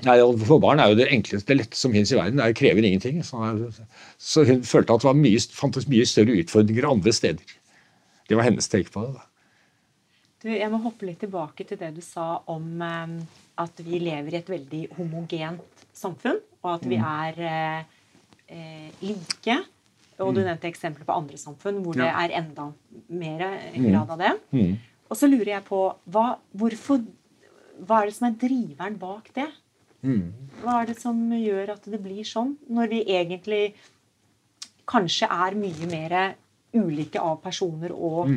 Nei, 0.04 0.18
For 0.48 0.60
barn 0.60 0.82
er 0.82 0.90
jo 0.90 0.98
det 0.98 1.12
enkleste, 1.14 1.48
det 1.52 1.60
lette 1.60 1.78
som 1.78 1.94
finnes 1.94 2.12
i 2.12 2.18
verden. 2.18 2.40
Det 2.42 2.56
krever 2.58 2.84
ingenting. 2.84 3.22
Så, 3.24 4.44
hun 4.48 4.64
følte 4.66 4.96
at 4.96 5.06
det 5.06 5.14
mye, 5.20 5.44
fantes 5.54 5.86
mye 5.92 6.08
større 6.10 6.40
utfordringer 6.42 6.90
andre 6.90 7.14
steder. 7.14 7.54
Det 8.28 8.40
var 8.40 8.48
hennes 8.48 8.68
take 8.72 8.90
på 8.92 9.06
det. 9.06 9.14
da. 9.20 9.33
Du, 10.44 10.50
jeg 10.52 10.68
må 10.74 10.82
hoppe 10.84 11.08
litt 11.08 11.22
tilbake 11.24 11.64
til 11.68 11.80
det 11.80 11.94
du 11.96 12.02
sa 12.04 12.42
om 12.52 12.82
eh, 12.84 13.14
at 13.64 13.78
vi 13.86 14.00
lever 14.04 14.34
i 14.34 14.40
et 14.42 14.50
veldig 14.52 14.82
homogent 14.98 15.86
samfunn, 15.96 16.42
og 16.66 16.70
at 16.74 16.84
vi 16.84 17.00
mm. 17.00 17.06
er 17.08 17.40
eh, 17.48 18.02
eh, 18.52 18.90
like. 19.08 19.58
Og 20.20 20.34
du 20.36 20.42
mm. 20.42 20.48
nevnte 20.50 20.70
eksempler 20.70 21.08
på 21.08 21.16
andre 21.16 21.40
samfunn 21.40 21.80
hvor 21.86 21.96
ja. 21.98 22.10
det 22.10 22.12
er 22.26 22.36
enda 22.42 22.68
mer 23.08 23.46
mm. 23.72 23.88
grad 23.88 24.14
av 24.18 24.20
det. 24.20 24.34
Mm. 24.52 24.76
Og 25.08 25.20
så 25.20 25.32
lurer 25.32 25.56
jeg 25.56 25.68
på 25.70 25.82
hva, 26.12 26.28
hvorfor, 26.60 27.02
hva 27.80 28.02
er 28.02 28.12
det 28.12 28.18
som 28.20 28.28
er 28.28 28.38
driveren 28.44 29.00
bak 29.00 29.32
det? 29.38 29.50
Mm. 30.04 30.28
Hva 30.60 30.82
er 30.82 30.92
det 30.92 31.00
som 31.00 31.26
gjør 31.40 31.78
at 31.78 31.88
det 31.88 32.04
blir 32.04 32.28
sånn, 32.28 32.58
når 32.68 32.92
vi 32.92 33.04
egentlig 33.16 33.66
kanskje 34.92 35.30
er 35.32 35.56
mye 35.56 35.88
mer 35.88 36.18
ulike 36.76 37.22
av 37.22 37.40
personer 37.46 37.94
og 37.96 38.28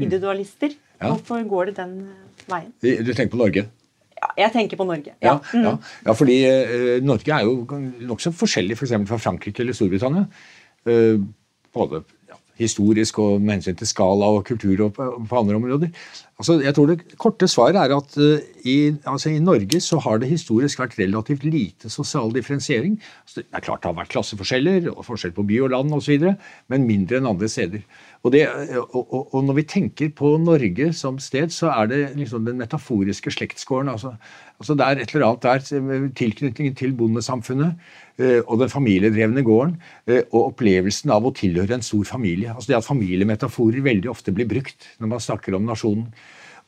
individualister? 0.00 0.72
Ja. 1.00 1.12
Hvorfor 1.14 1.42
går 1.48 1.70
det 1.70 1.76
den 1.80 1.94
veien? 2.50 2.72
Du 2.80 3.12
tenker 3.14 3.32
på 3.32 3.40
Norge? 3.40 3.66
Ja, 4.20 4.30
jeg 4.36 4.52
tenker 4.52 4.76
på 4.76 4.84
Norge. 4.84 5.14
Ja, 5.24 5.38
ja, 5.54 5.60
ja. 5.64 5.74
ja 6.06 6.14
fordi 6.16 6.38
uh, 6.44 6.96
Norge 7.04 7.32
er 7.32 7.46
jo 7.48 7.80
nokså 8.10 8.34
forskjellig 8.36 8.76
f.eks. 8.76 8.92
For 8.92 9.12
fra 9.14 9.20
Frankrike 9.30 9.64
eller 9.64 9.76
Storbritannia. 9.76 10.26
Uh, 10.84 11.22
både 11.72 12.02
historisk 12.60 13.18
og 13.22 13.40
med 13.40 13.58
hensyn 13.58 13.78
til 13.80 13.88
skala 13.88 14.28
og 14.36 14.44
kultur 14.48 14.84
og 14.86 14.92
på, 14.96 15.06
på 15.28 15.40
andre 15.40 15.56
områder. 15.56 15.92
Altså, 16.40 16.56
jeg 16.64 16.72
tror 16.74 16.86
Det 16.88 17.18
korte 17.20 17.48
svaret 17.52 17.76
er 17.76 17.92
at 17.92 18.14
uh, 18.16 18.40
i, 18.64 18.96
altså, 19.04 19.28
i, 19.28 19.40
Norge 19.44 19.80
så 19.84 19.98
har 20.00 20.20
det 20.20 20.30
historisk 20.30 20.80
vært 20.80 20.96
relativt 20.98 21.44
lite 21.44 21.90
sosial 21.92 22.32
differensiering. 22.32 22.94
Altså, 23.24 23.42
det 23.42 23.46
er 23.52 23.64
klart 23.64 23.82
det 23.82 23.90
har 23.90 23.98
vært 23.98 24.12
klasseforskjeller 24.14 24.88
og 24.94 25.04
forskjell 25.04 25.34
på 25.36 25.44
by 25.48 25.60
og 25.66 25.74
land 25.74 25.92
osv., 25.96 26.30
men 26.72 26.86
mindre 26.88 27.20
enn 27.20 27.28
andre 27.28 27.48
steder. 27.48 27.84
Og, 28.22 28.32
det, 28.32 28.42
og, 28.76 28.98
og, 29.00 29.34
og, 29.34 29.44
når 29.48 29.56
vi 29.60 29.66
tenker 29.68 30.10
på 30.16 30.34
Norge 30.40 30.90
som 30.96 31.16
sted, 31.20 31.52
så 31.56 31.70
er 31.72 31.92
det 31.92 32.00
liksom 32.16 32.44
den 32.48 32.60
metaforiske 32.60 33.32
slektsgården. 33.32 33.92
Altså, 33.92 34.12
altså 34.60 34.76
det 34.76 34.86
er 34.86 35.00
et 35.00 35.14
eller 35.14 35.26
annet 35.28 35.46
der 35.46 36.10
tilknytningen 36.20 36.76
til 36.76 36.92
bondesamfunnet 36.96 37.76
uh, 38.20 38.40
og 38.46 38.58
den 38.60 38.72
familiedrevne 38.72 39.44
gården, 39.44 39.78
uh, 40.08 40.20
og 40.32 40.50
opplevelsen 40.50 41.12
av 41.16 41.24
å 41.24 41.32
tilhøre 41.36 41.78
en 41.78 41.84
stor 41.84 42.04
familie. 42.12 42.52
Altså 42.52 42.72
det 42.72 42.80
at 42.80 42.88
familiemetaforer 42.88 43.84
veldig 43.88 44.12
ofte 44.12 44.36
blir 44.36 44.48
brukt 44.48 44.88
når 45.00 45.14
man 45.14 45.24
snakker 45.28 45.56
om 45.56 45.68
nasjonen. 45.68 46.12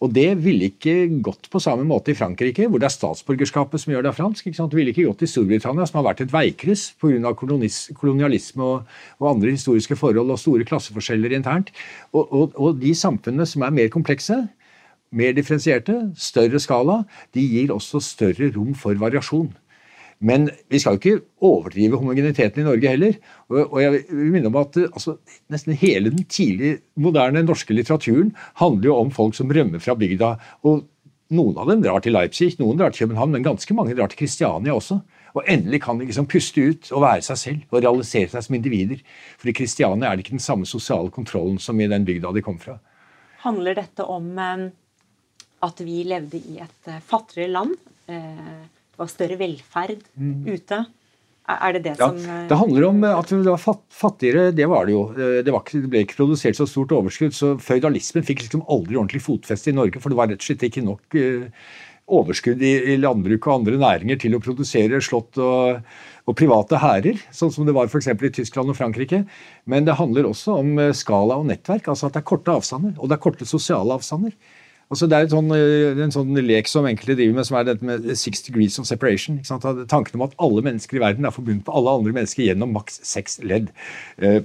Og 0.02 0.10
det 0.10 0.32
ville 0.42 0.66
ikke 0.66 1.06
gått 1.22 1.46
på 1.50 1.60
samme 1.62 1.84
måte 1.86 2.10
i 2.10 2.16
Frankrike, 2.18 2.66
hvor 2.66 2.82
det 2.82 2.88
er 2.88 2.94
statsborgerskapet 2.94 3.84
som 3.84 3.92
gjør 3.92 4.08
det 4.08 4.14
fransk. 4.16 4.48
ikke 4.48 4.58
sant? 4.58 4.72
Det 4.72 4.80
ville 4.80 4.90
ikke 4.90 5.06
gått 5.06 5.22
i 5.22 5.30
Storbritannia, 5.30 5.86
som 5.86 6.00
har 6.00 6.08
vært 6.08 6.24
et 6.24 6.32
veikryss 6.32 6.88
pga. 6.98 7.34
kolonialisme 7.38 8.66
og, 8.66 8.88
og, 9.20 9.28
andre 9.30 9.54
historiske 9.54 9.96
forhold 9.96 10.34
og 10.34 10.40
store 10.42 10.66
klasseforskjeller 10.66 11.36
internt. 11.38 11.70
Og, 12.12 12.26
og, 12.32 12.58
og 12.58 12.82
de 12.82 12.94
samfunnene 12.98 13.46
som 13.46 13.62
er 13.62 13.70
mer 13.78 13.92
komplekse, 13.94 14.40
mer 15.12 15.36
differensierte, 15.36 15.94
større 16.16 16.58
skala, 16.58 17.02
de 17.36 17.44
gir 17.46 17.70
også 17.70 18.00
større 18.02 18.50
rom 18.56 18.74
for 18.74 18.98
variasjon. 18.98 19.52
Men 20.22 20.46
vi 20.70 20.78
skal 20.78 20.96
jo 20.96 21.00
ikke 21.00 21.24
overdrive 21.42 21.98
homogeniteten 21.98 22.62
i 22.62 22.66
Norge 22.66 22.92
heller. 22.92 23.16
Og 23.50 23.78
jeg 23.82 23.94
vil 23.96 24.30
minne 24.30 24.50
om 24.52 24.58
at 24.60 24.78
altså, 24.84 25.16
Nesten 25.50 25.74
hele 25.78 26.12
den 26.14 26.24
tidlig 26.30 26.76
moderne 26.94 27.42
norske 27.42 27.74
litteraturen 27.74 28.30
handler 28.60 28.92
jo 28.92 28.98
om 29.00 29.10
folk 29.14 29.34
som 29.36 29.50
rømmer 29.50 29.82
fra 29.82 29.96
bygda. 29.98 30.36
og 30.62 30.86
Noen 31.32 31.56
av 31.56 31.70
dem 31.70 31.80
drar 31.80 32.02
til 32.04 32.12
Leipzig, 32.12 32.50
noen 32.60 32.76
drar 32.76 32.92
til 32.92 33.06
København, 33.06 33.30
men 33.32 33.44
ganske 33.46 33.74
mange 33.74 33.94
drar 33.96 34.10
til 34.12 34.18
Kristiania 34.20 34.74
også. 34.76 34.98
Og 35.32 35.46
endelig 35.48 35.80
kan 35.86 35.96
de 35.96 36.04
liksom 36.04 36.26
puste 36.28 36.60
ut 36.60 36.90
og 36.92 37.06
være 37.06 37.24
seg 37.24 37.38
selv 37.40 37.72
og 37.72 37.80
realisere 37.80 38.28
seg 38.28 38.44
som 38.44 38.56
individer. 38.58 39.00
For 39.40 39.48
i 39.48 39.54
Kristiania 39.56 40.10
er 40.10 40.18
det 40.18 40.26
ikke 40.26 40.36
den 40.36 40.44
samme 40.44 40.68
sosiale 40.68 41.08
kontrollen 41.14 41.56
som 41.62 41.80
i 41.80 41.88
den 41.88 42.04
bygda 42.04 42.34
de 42.36 42.44
kom 42.44 42.60
fra. 42.60 42.76
Handler 43.46 43.80
dette 43.80 44.04
om 44.04 44.28
eh, 44.38 44.66
at 45.64 45.82
vi 45.86 46.02
levde 46.04 46.42
i 46.52 46.60
et 46.60 46.92
eh, 46.92 47.00
fattigere 47.00 47.48
land? 47.56 47.74
Eh, 49.02 49.12
større 49.12 49.38
velferd 49.40 50.02
mm. 50.16 50.42
ute. 50.50 50.84
Er 51.50 51.74
det 51.74 51.82
det 51.84 51.94
ja, 51.98 52.08
som 52.08 52.18
eh, 52.22 52.44
Det 52.48 52.58
handler 52.58 52.84
om 52.86 53.04
eh, 53.04 53.18
at 53.18 53.32
vi 53.32 53.40
var 53.44 53.58
fattigere. 53.58 54.50
Det 54.54 54.66
var 54.70 54.86
det 54.86 54.94
jo. 54.94 55.06
Eh, 55.12 55.38
det, 55.42 55.50
var 55.50 55.64
ikke, 55.64 55.80
det, 55.82 55.90
ble 55.90 56.04
ikke 56.06 56.20
produsert 56.20 56.58
så 56.58 56.68
stort 56.70 56.94
overskudd. 56.94 57.34
Så 57.34 57.54
føydalismen 57.62 58.26
fikk 58.26 58.44
liksom 58.44 58.62
aldri 58.70 58.98
ordentlig 58.98 59.24
fotfeste 59.24 59.72
i 59.72 59.76
Norge. 59.76 60.02
For 60.02 60.12
det 60.12 60.20
var 60.20 60.30
rett 60.30 60.42
og 60.42 60.46
slett 60.46 60.68
ikke 60.68 60.84
nok 60.86 61.18
overskudd 62.12 62.62
i, 62.66 62.72
i 62.92 62.96
landbruk 63.00 63.46
og 63.46 63.60
andre 63.60 63.78
næringer 63.80 64.18
til 64.20 64.34
å 64.36 64.40
produsere 64.42 64.98
slott 65.00 65.38
og, 65.40 65.84
og 66.28 66.34
private 66.36 66.80
hærer, 66.82 67.20
sånn 67.32 67.52
som 67.54 67.64
det 67.64 67.72
var 67.76 67.86
f.eks. 67.88 68.10
i 68.10 68.32
Tyskland 68.38 68.72
og 68.72 68.76
Frankrike. 68.76 69.22
Men 69.70 69.86
det 69.86 69.96
handler 69.98 70.28
også 70.28 70.58
om 70.60 70.74
skala 70.98 71.38
og 71.40 71.48
nettverk. 71.50 71.90
altså 71.90 72.08
At 72.10 72.18
det 72.18 72.22
er 72.22 72.30
korte 72.34 72.54
avstander. 72.54 72.94
Og 72.98 73.10
det 73.10 73.18
er 73.18 73.24
korte 73.26 73.48
sosiale 73.48 73.98
avstander. 73.98 74.34
Altså 74.92 75.08
det 75.08 75.16
er 75.16 75.28
sånn, 75.32 75.48
eh, 75.56 75.98
en 76.04 76.12
sånn 76.12 76.36
lek 76.44 76.68
som 76.68 76.84
enkelte 76.84 77.16
driver 77.16 77.38
med, 77.38 77.46
som 77.48 77.56
er 77.56 77.68
dette 77.70 77.86
med 77.88 78.08
six 78.20 78.44
degrees 78.44 78.76
of 78.78 78.88
separation. 78.88 79.38
Tanken 79.88 80.18
om 80.18 80.26
at 80.26 80.34
alle 80.42 80.64
mennesker 80.66 80.98
i 80.98 81.00
verden 81.00 81.24
er 81.24 81.32
forbundet 81.32 81.64
med 81.64 81.76
alle 81.78 81.94
andre 81.96 82.12
mennesker 82.18 82.44
gjennom 82.44 82.74
maks 82.76 83.00
seks 83.08 83.40
ledd. 83.40 83.72
Eh, 84.20 84.42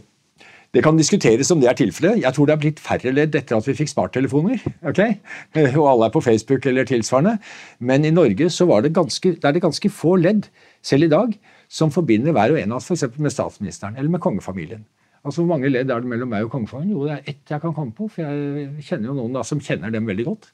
det 0.76 0.84
kan 0.86 1.00
diskuteres 1.00 1.52
om 1.52 1.60
det 1.60 1.70
er 1.72 1.78
tilfellet. 1.80 2.22
Jeg 2.24 2.36
tror 2.36 2.48
det 2.48 2.56
er 2.56 2.62
blitt 2.64 2.80
færre 2.84 3.12
ledd 3.12 3.36
etter 3.36 3.58
at 3.58 3.68
vi 3.68 3.76
fikk 3.76 3.92
smarttelefoner. 3.92 4.64
Okay? 4.88 5.18
Eh, 5.56 5.76
og 5.76 5.92
alle 5.92 6.08
er 6.08 6.16
på 6.16 6.24
Facebook 6.24 6.66
eller 6.70 6.88
tilsvarende. 6.88 7.38
Men 7.80 8.08
i 8.08 8.14
Norge 8.16 8.50
så 8.54 8.68
det 8.84 8.96
ganske, 8.96 9.36
det 9.36 9.48
er 9.48 9.56
det 9.56 9.64
ganske 9.64 9.92
få 9.92 10.16
ledd, 10.16 10.48
selv 10.86 11.04
i 11.04 11.12
dag, 11.12 11.34
som 11.68 11.92
forbinder 11.92 12.32
hver 12.32 12.54
og 12.54 12.60
en 12.62 12.72
av 12.72 12.80
oss 12.80 12.88
f.eks. 12.88 13.18
med 13.20 13.34
statsministeren 13.34 13.98
eller 13.98 14.14
med 14.14 14.24
kongefamilien. 14.24 14.86
Altså, 15.28 15.44
Hvor 15.44 15.58
mange 15.58 15.70
ledd 15.70 15.92
er 15.92 16.04
det 16.04 16.08
mellom 16.08 16.30
meg 16.32 16.46
og 16.48 16.54
kongefamilien? 16.54 16.94
Jo, 16.96 17.06
det 17.08 17.16
er 17.18 17.34
ett 17.34 17.52
jeg 17.52 17.64
kan 17.64 17.74
komme 17.76 17.92
på, 17.96 18.08
for 18.08 18.24
jeg 18.24 18.86
kjenner 18.88 19.12
jo 19.12 19.18
noen 19.18 19.34
da 19.36 19.44
som 19.48 19.60
kjenner 19.60 19.92
dem 19.92 20.08
veldig 20.08 20.26
godt. 20.30 20.52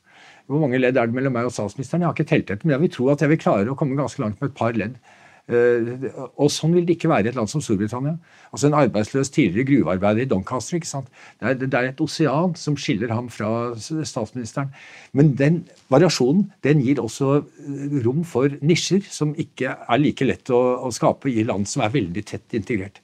Hvor 0.50 0.64
mange 0.64 0.80
ledd 0.82 0.98
er 0.98 1.08
det 1.08 1.16
mellom 1.16 1.36
meg 1.38 1.48
og 1.48 1.54
statsministeren? 1.54 2.02
Jeg 2.04 2.10
har 2.10 2.16
ikke 2.18 2.32
telt 2.32 2.50
etter, 2.50 2.66
men 2.66 2.76
jeg 2.76 2.84
vil 2.84 2.96
tro 2.96 3.12
at 3.14 3.22
jeg 3.22 3.32
vil 3.32 3.44
klare 3.44 3.70
å 3.70 3.78
komme 3.80 4.00
ganske 4.00 4.24
langt 4.24 4.42
med 4.42 4.50
et 4.50 4.58
par 4.58 4.74
ledd. 4.76 4.98
Uh, 5.44 6.08
og 6.40 6.48
sånn 6.56 6.72
vil 6.72 6.86
det 6.88 6.96
ikke 6.96 7.10
være 7.12 7.28
i 7.28 7.30
et 7.34 7.36
land 7.36 7.52
som 7.52 7.62
Storbritannia. 7.64 8.16
Altså 8.56 8.70
En 8.70 8.78
arbeidsløs 8.80 9.32
tidligere 9.36 9.68
gruvearbeider 9.68 10.24
i 10.24 10.30
Doncaster. 10.32 10.80
ikke 10.80 10.88
sant? 10.88 11.10
Det 11.40 11.50
er, 11.50 11.58
det 11.60 11.74
er, 11.74 11.90
et 11.92 12.04
osean 12.04 12.56
som 12.56 12.78
skiller 12.80 13.12
ham 13.12 13.28
fra 13.30 13.76
statsministeren. 13.78 14.72
Men 15.12 15.34
den 15.36 15.60
variasjonen 15.92 16.48
den 16.64 16.80
gir 16.86 17.04
også 17.04 17.36
eh, 17.44 18.00
rom 18.08 18.24
for 18.24 18.56
nisjer 18.64 19.04
som 19.04 19.36
ikke 19.36 19.76
er 19.84 20.00
like 20.00 20.26
lett 20.26 20.50
å, 20.50 20.64
å 20.88 20.94
skape 20.96 21.30
i 21.30 21.44
land 21.44 21.68
som 21.68 21.84
er 21.84 21.92
veldig 21.92 22.24
tett 22.32 22.56
integrert. 22.56 23.04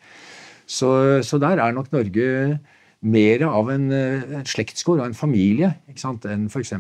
Så, 0.70 0.90
så 1.26 1.40
der 1.42 1.62
er 1.62 1.74
nok 1.74 1.90
Norge 1.94 2.60
mer 3.00 3.44
av 3.48 3.70
en, 3.72 3.88
en 3.96 4.48
slektsgård 4.48 5.00
og 5.00 5.06
en 5.08 5.16
familie 5.16 5.72
enn 5.88 6.48
f.eks. 6.52 6.74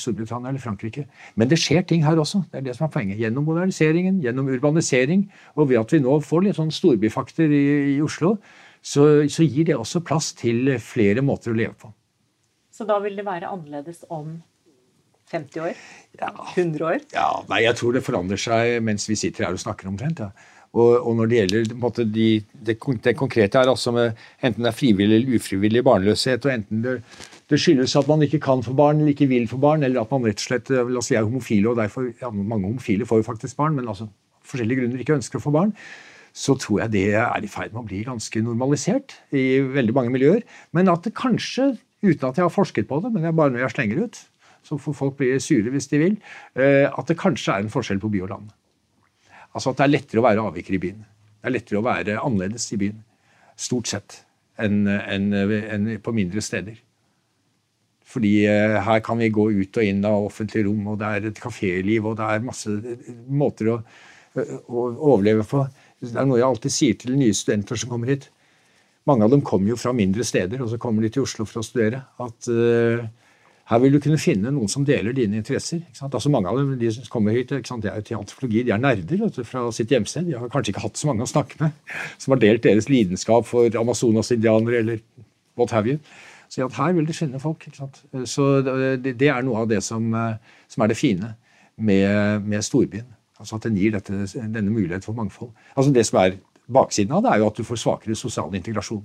Storbritannia 0.00 0.50
eller 0.50 0.60
Frankrike. 0.60 1.06
Men 1.40 1.48
det 1.48 1.58
skjer 1.62 1.86
ting 1.88 2.04
her 2.04 2.20
også. 2.20 2.42
det 2.52 2.60
er 2.60 2.66
det 2.68 2.76
som 2.76 2.86
er 2.86 2.92
poenget. 2.92 3.20
Gjennom 3.22 3.46
moderniseringen, 3.48 4.20
gjennom 4.24 4.50
urbanisering, 4.52 5.26
og 5.56 5.70
ved 5.72 5.80
at 5.80 5.96
vi 5.96 6.02
nå 6.04 6.18
får 6.20 6.44
litt 6.44 6.60
sånn 6.60 6.72
storbyfakter 6.74 7.48
i, 7.48 7.64
i 7.96 8.00
Oslo, 8.04 8.36
så, 8.84 9.24
så, 9.32 9.46
gir 9.48 9.70
det 9.70 9.78
også 9.78 10.04
plass 10.04 10.34
til 10.36 10.74
flere 10.84 11.24
måter 11.24 11.54
å 11.54 11.56
leve 11.56 11.72
på. 11.80 11.88
Så 12.74 12.84
da 12.84 12.98
vil 13.00 13.16
det 13.16 13.24
være 13.24 13.48
annerledes 13.48 14.04
om 14.12 14.36
50 15.32 15.62
år? 15.64 15.78
Ja. 16.20 16.34
100 16.52 16.84
år? 16.84 16.98
Ja, 17.14 17.30
nei, 17.48 17.64
Jeg 17.64 17.80
tror 17.80 17.96
det 17.96 18.04
forandrer 18.04 18.40
seg 18.40 18.82
mens 18.84 19.08
vi 19.08 19.16
sitter 19.16 19.48
her 19.48 19.56
og 19.56 19.64
snakker 19.64 19.88
omtrent. 19.88 20.20
ja. 20.20 20.52
Og, 20.74 21.06
og, 21.06 21.12
når 21.14 21.28
det 21.30 21.36
gjelder 21.38 21.76
måte, 21.78 22.04
de, 22.10 22.28
det, 22.66 22.74
det, 23.04 23.14
konkrete 23.14 23.60
er 23.60 23.70
altså 23.70 23.92
med 23.94 24.16
enten 24.42 24.64
det 24.64 24.72
er 24.72 24.74
frivillig 24.74 25.20
eller 25.20 25.36
ufrivillig 25.38 25.84
barnløshet, 25.86 26.48
og 26.48 26.50
enten 26.50 26.80
det, 26.82 26.94
det, 27.50 27.60
skyldes 27.62 27.94
at 28.00 28.10
man 28.10 28.24
ikke 28.26 28.40
kan 28.42 28.64
få 28.66 28.74
barn 28.74 28.98
eller 28.98 29.14
ikke 29.14 29.30
vil 29.30 29.46
få 29.50 29.60
barn, 29.62 29.86
eller 29.86 30.02
at 30.02 30.10
man 30.10 30.26
rett 30.26 30.42
og 30.42 30.48
slett 30.48 30.72
la 30.74 30.98
oss 30.98 31.12
si, 31.12 31.14
er 31.18 31.28
homofile, 31.28 31.70
og 31.70 31.78
derfor 31.78 32.10
ja, 32.10 32.32
Mange 32.34 32.66
homofile 32.66 33.06
får 33.06 33.22
jo 33.22 33.28
faktisk 33.28 33.60
barn, 33.60 33.78
men 33.78 33.86
altså 33.86 34.08
forskjellige 34.44 34.82
grunner 34.82 35.04
ikke 35.04 35.16
ønsker 35.20 35.40
å 35.40 35.46
få 35.46 35.54
barn. 35.54 35.72
så 36.34 36.56
tror 36.58 36.80
jeg 36.80 36.90
det 36.90 37.02
er 37.14 37.44
i 37.46 37.48
ferd 37.48 37.70
med 37.70 37.84
å 37.84 37.86
bli 37.86 38.00
ganske 38.02 38.40
normalisert 38.42 39.12
i 39.30 39.60
veldig 39.62 39.92
mange 39.94 40.10
miljøer. 40.10 40.40
Men 40.74 40.90
at 40.90 41.06
det 41.06 41.14
kanskje, 41.14 41.76
uten 42.02 42.26
at 42.26 42.40
jeg 42.40 42.42
har 42.42 42.50
forsket 42.50 42.88
på 42.88 42.98
det, 43.04 43.12
men 43.14 43.22
er 43.22 43.36
bare 43.38 43.54
når 43.54 43.62
jeg 43.62 43.74
slenger 43.76 44.00
ut, 44.02 44.18
så 44.66 44.80
får 44.80 44.96
folk 44.98 45.16
bli 45.20 45.30
sure 45.38 45.70
hvis 45.70 45.86
de 45.92 46.00
vil, 46.00 46.16
eh, 46.58 46.90
at 46.90 47.06
det 47.06 47.20
kanskje 47.20 47.54
er 47.54 47.62
en 47.62 47.70
forskjell 47.70 48.02
på 48.02 48.10
by 48.10 48.24
og 48.26 48.32
land. 48.32 48.50
Altså 49.54 49.70
at 49.70 49.80
det 49.80 49.86
er 49.86 49.94
lettere 49.94 50.22
å 50.22 50.26
være 50.26 50.46
avviker 50.50 50.76
i 50.76 50.82
byen. 50.82 51.02
Det 51.04 51.50
er 51.50 51.54
lettere 51.54 51.80
å 51.80 51.86
være 51.86 52.20
annerledes 52.20 52.66
i 52.74 52.80
byen. 52.80 52.98
Stort 53.60 53.90
sett. 53.90 54.18
Enn 54.60 54.84
en, 54.88 55.30
en 55.34 55.88
på 56.02 56.14
mindre 56.14 56.42
steder. 56.44 56.76
Fordi 58.14 58.32
eh, 58.46 58.76
her 58.86 59.00
kan 59.04 59.18
vi 59.18 59.32
gå 59.34 59.48
ut 59.50 59.80
og 59.80 59.86
inn 59.86 60.04
av 60.06 60.28
offentlige 60.28 60.68
rom, 60.68 60.92
og 60.92 61.00
det 61.00 61.08
er 61.10 61.28
et 61.30 61.40
kaféliv, 61.40 62.10
og 62.10 62.18
det 62.20 62.28
er 62.30 62.46
masse 62.46 62.70
måter 63.26 63.72
å, 63.72 63.78
å 64.38 64.84
overleve 65.14 65.46
på. 65.48 65.64
Det 66.04 66.14
er 66.20 66.28
noe 66.28 66.38
jeg 66.38 66.48
alltid 66.48 66.74
sier 66.74 66.98
til 67.00 67.16
nye 67.18 67.34
studenter 67.34 67.80
som 67.80 67.90
kommer 67.94 68.12
hit. 68.12 68.28
Mange 69.08 69.26
av 69.26 69.34
dem 69.34 69.42
kommer 69.44 69.72
jo 69.72 69.80
fra 69.80 69.92
mindre 69.96 70.24
steder, 70.24 70.62
og 70.64 70.70
så 70.72 70.78
kommer 70.80 71.04
de 71.04 71.10
til 71.12 71.24
Oslo 71.24 71.46
for 71.48 71.60
å 71.60 71.66
studere. 71.66 72.04
At 72.22 72.48
uh, 72.48 73.04
her 73.70 73.80
vil 73.80 73.94
du 73.94 74.00
kunne 74.04 74.20
finne 74.20 74.50
noen 74.52 74.68
som 74.68 74.84
deler 74.84 75.14
dine 75.16 75.38
interesser. 75.40 75.80
Altså 76.02 76.28
Mange 76.32 76.50
av 76.50 76.58
dem 76.58 76.74
de 76.78 76.90
som 76.92 77.06
kommer 77.08 77.32
hit, 77.32 77.52
er 77.52 77.62
jo 77.62 78.02
til 78.04 78.18
antropologi, 78.18 78.62
de 78.62 78.74
er 78.74 78.82
nerder 78.82 79.24
du, 79.24 79.44
fra 79.48 79.64
sitt 79.72 79.92
hjemsted. 79.92 80.26
De 80.28 80.36
har 80.36 80.50
kanskje 80.52 80.74
ikke 80.74 80.84
hatt 80.84 81.00
så 81.00 81.08
mange 81.08 81.24
å 81.24 81.30
snakke 81.30 81.56
med 81.62 81.72
som 82.20 82.34
har 82.34 82.42
delt 82.42 82.64
deres 82.66 82.90
lidenskap 82.92 83.48
for 83.48 83.72
Amazonas-indianere 83.80 84.82
eller 84.82 85.00
what 85.56 85.72
have 85.72 85.88
you. 85.88 85.98
Så 86.52 86.68
her 86.76 86.92
vil 86.92 87.08
de 87.08 87.16
finne 87.16 87.40
folk. 87.40 87.64
Så 88.28 88.50
det, 88.62 89.16
det, 89.16 89.28
er 89.32 89.42
noe 89.42 89.64
av 89.64 89.70
det 89.72 89.80
som, 89.82 90.12
som 90.68 90.84
er 90.84 90.92
det 90.92 91.00
fine 91.00 91.32
med, 91.76 92.44
med 92.44 92.62
storbyen. 92.62 93.08
Altså 93.40 93.56
At 93.56 93.64
den 93.64 93.80
gir 93.80 93.96
dette, 93.96 94.26
denne 94.36 94.70
mulighet 94.70 95.04
for 95.04 95.16
mangfold. 95.16 95.50
Altså 95.74 95.92
Det 95.92 96.04
som 96.06 96.20
er 96.20 96.36
baksiden 96.68 97.16
av 97.16 97.24
det, 97.24 97.32
er 97.32 97.42
jo 97.42 97.48
at 97.48 97.58
du 97.58 97.64
får 97.64 97.80
svakere 97.80 98.16
sosial 98.16 98.54
integrasjon. 98.54 99.02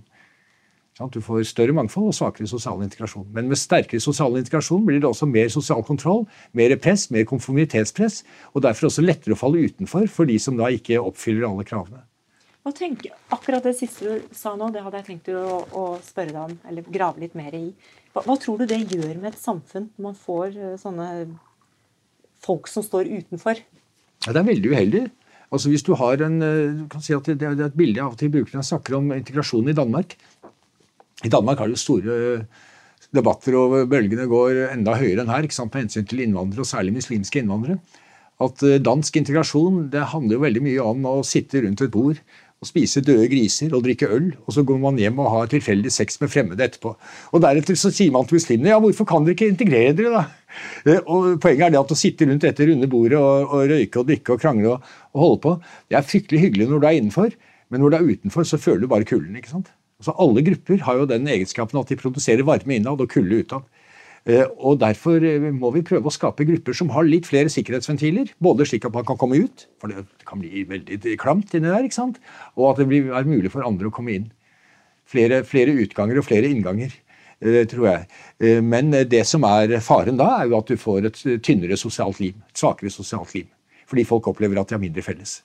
Du 1.08 1.22
får 1.24 1.46
større 1.48 1.72
mangfold 1.72 2.10
og 2.12 2.16
svakere 2.18 2.50
sosial 2.52 2.82
integrasjon. 2.84 3.30
Men 3.32 3.48
med 3.48 3.60
sterkere 3.60 4.04
sosial 4.04 4.36
integrasjon 4.36 4.84
blir 4.88 5.00
det 5.00 5.08
også 5.08 5.30
mer 5.30 5.48
sosial 5.54 5.84
kontroll, 5.88 6.26
mer 6.52 6.76
press, 6.82 7.08
mer 7.14 7.24
konformitetspress, 7.30 8.24
og 8.52 8.66
derfor 8.66 8.90
også 8.90 9.06
lettere 9.06 9.38
å 9.38 9.40
falle 9.40 9.64
utenfor 9.64 10.10
for 10.12 10.28
de 10.28 10.36
som 10.44 10.60
da 10.60 10.68
ikke 10.76 11.00
oppfyller 11.00 11.48
alle 11.48 11.64
kravene. 11.68 12.04
Hva 12.68 12.74
tenker, 12.76 13.16
akkurat 13.32 13.64
det 13.64 13.78
siste 13.80 14.04
du 14.04 14.34
sa 14.36 14.52
nå, 14.60 14.68
det 14.76 14.84
hadde 14.84 15.00
jeg 15.00 15.08
tenkt 15.08 15.32
å, 15.32 15.62
å 15.72 15.84
spørre 16.04 16.34
deg 16.36 16.42
om, 16.44 16.58
eller 16.68 16.92
grave 16.92 17.24
litt 17.24 17.38
mer 17.40 17.56
i. 17.56 17.70
Hva, 18.12 18.26
hva, 18.26 18.36
tror 18.42 18.60
du 18.60 18.68
det 18.68 18.82
gjør 18.84 19.14
med 19.16 19.32
et 19.32 19.40
samfunn 19.40 19.88
når 19.96 20.06
man 20.10 20.18
får 20.20 20.58
eh, 20.58 20.76
sånne 20.82 21.08
folk 22.44 22.68
som 22.68 22.84
står 22.84 23.08
utenfor? 23.08 23.64
Ja, 24.26 24.34
det 24.34 24.42
er 24.42 24.50
veldig 24.52 24.74
uheldig. 24.74 25.04
Altså 25.50 25.72
hvis 25.72 25.84
Du 25.88 25.96
har 25.98 26.22
en, 26.22 26.42
eh, 26.46 26.84
kan 26.92 27.02
si 27.02 27.16
at 27.16 27.26
det 27.26 27.42
er 27.42 27.56
et 27.66 27.78
bilde 27.78 27.98
jeg 27.98 28.06
av 28.06 28.14
og 28.14 28.20
til 28.20 28.30
bruker 28.34 28.54
når 28.54 28.62
jeg 28.62 28.72
snakker 28.74 28.98
om 29.00 29.14
integrasjonen 29.16 29.72
i 29.72 29.78
Danmark. 29.80 30.18
I 31.26 31.32
Danmark 31.32 31.60
har 31.60 31.72
de 31.72 31.80
store 31.80 32.20
debatter, 33.16 33.56
og 33.58 33.90
bølgene 33.92 34.28
går 34.30 34.70
enda 34.70 34.96
høyere 35.00 35.24
enn 35.24 35.32
her 35.32 35.48
ikke 35.48 35.58
sant, 35.58 35.74
med 35.74 35.88
hensyn 35.88 36.08
til 36.08 36.24
innvandrere, 36.24 36.64
og 36.64 36.70
særlig 36.70 36.94
muslimske 36.96 37.42
innvandrere. 37.42 37.80
At 38.40 38.62
eh, 38.64 38.80
dansk 38.80 39.18
integrasjon 39.20 39.90
det 39.92 40.06
handler 40.14 40.38
jo 40.38 40.46
veldig 40.46 40.62
mye 40.64 40.86
om 40.94 41.10
å 41.10 41.18
sitte 41.28 41.64
rundt 41.66 41.84
et 41.84 41.92
bord 41.92 42.22
og 42.60 42.68
spise 42.68 43.00
døde 43.04 43.28
griser 43.32 43.72
og 43.76 43.86
drikke 43.86 44.08
øl, 44.12 44.34
og 44.44 44.52
så 44.52 44.66
går 44.68 44.80
man 44.84 44.98
hjem 45.00 45.20
og 45.24 45.32
har 45.32 45.52
tilfeldig 45.52 45.92
sex 45.96 46.20
med 46.20 46.32
fremmede 46.32 46.66
etterpå. 46.66 46.92
Og 47.32 47.44
Deretter 47.44 47.78
så 47.80 47.92
sier 47.96 48.12
man 48.12 48.28
til 48.28 48.36
muslimene 48.36 48.74
ja, 48.74 48.80
hvorfor 48.84 49.08
kan 49.08 49.24
dere 49.24 49.38
ikke 49.38 49.48
integrere 49.54 49.96
dere, 49.96 50.22
da? 50.22 50.56
Eh, 50.84 51.00
og 51.06 51.40
Poenget 51.44 51.70
er 51.70 51.76
det 51.76 51.82
at 51.82 51.94
å 51.96 52.00
sitte 52.00 52.28
rundt 52.28 52.48
dette 52.48 52.68
runde 52.68 52.92
bordet 52.92 53.20
og, 53.20 53.56
og 53.56 53.74
røyke 53.74 54.02
og 54.02 54.12
drikke 54.12 54.36
og 54.36 54.44
krangle 54.44 54.74
og, 54.76 54.96
og, 55.14 55.22
holde 55.24 55.42
på, 55.46 55.56
det 55.88 56.00
er 56.00 56.10
fryktelig 56.12 56.44
hyggelig 56.46 56.70
når 56.72 56.84
du 56.84 56.90
er 56.90 57.00
innenfor, 57.00 57.36
men 57.70 57.84
når 57.84 57.92
du 57.92 58.00
er 58.00 58.10
utenfor, 58.16 58.48
så 58.48 58.60
føler 58.60 58.84
du 58.84 58.92
bare 58.92 59.08
kulden. 59.08 59.40
ikke 59.40 59.56
sant? 59.56 59.72
Altså 60.00 60.16
Alle 60.24 60.44
grupper 60.48 60.84
har 60.88 61.02
jo 61.02 61.10
den 61.10 61.28
egenskapen 61.28 61.80
at 61.80 61.92
de 61.92 62.00
produserer 62.00 62.48
varme 62.48 62.78
innad 62.78 63.02
og 63.04 63.12
kulde 63.12 63.42
utad. 63.44 63.68
Eh, 64.30 64.46
og 64.58 64.80
Derfor 64.80 65.24
eh, 65.26 65.50
må 65.56 65.72
vi 65.76 65.84
prøve 65.86 66.08
å 66.10 66.14
skape 66.14 66.46
grupper 66.48 66.76
som 66.76 66.92
har 66.96 67.08
litt 67.08 67.28
flere 67.30 67.52
sikkerhetsventiler. 67.52 68.34
Både 68.44 68.68
slik 68.68 68.88
at 68.88 68.96
man 68.96 69.08
kan 69.08 69.20
komme 69.20 69.40
ut, 69.44 69.68
for 69.80 69.92
det 69.92 70.06
kan 70.28 70.42
bli 70.42 70.66
veldig 70.70 71.16
klamt 71.22 71.54
inni 71.56 71.72
der, 71.72 71.88
ikke 71.88 72.00
sant? 72.00 72.20
og 72.56 72.72
at 72.72 72.82
det 72.84 72.88
er 72.88 73.28
mulig 73.28 73.52
for 73.54 73.68
andre 73.68 73.90
å 73.90 73.96
komme 73.96 74.16
inn. 74.16 74.28
Flere, 75.10 75.42
flere 75.48 75.74
utganger 75.82 76.20
og 76.22 76.28
flere 76.28 76.52
innganger, 76.52 76.94
eh, 77.42 77.64
tror 77.68 77.88
jeg. 77.90 78.64
Men 78.64 78.94
det 79.10 79.24
som 79.28 79.44
er 79.48 79.80
faren 79.84 80.20
da, 80.20 80.30
er 80.40 80.52
jo 80.52 80.60
at 80.60 80.70
du 80.70 80.78
får 80.80 81.10
et 81.10 81.24
tynnere 81.44 81.80
sosialt 81.80 82.22
liv. 82.22 82.36
Et 82.52 82.62
svakere 82.62 82.94
sosialt 82.94 83.34
liv. 83.36 83.50
Fordi 83.90 84.06
folk 84.06 84.30
opplever 84.30 84.60
at 84.62 84.70
de 84.70 84.78
har 84.78 84.84
mindre 84.84 85.04
felles. 85.04 85.40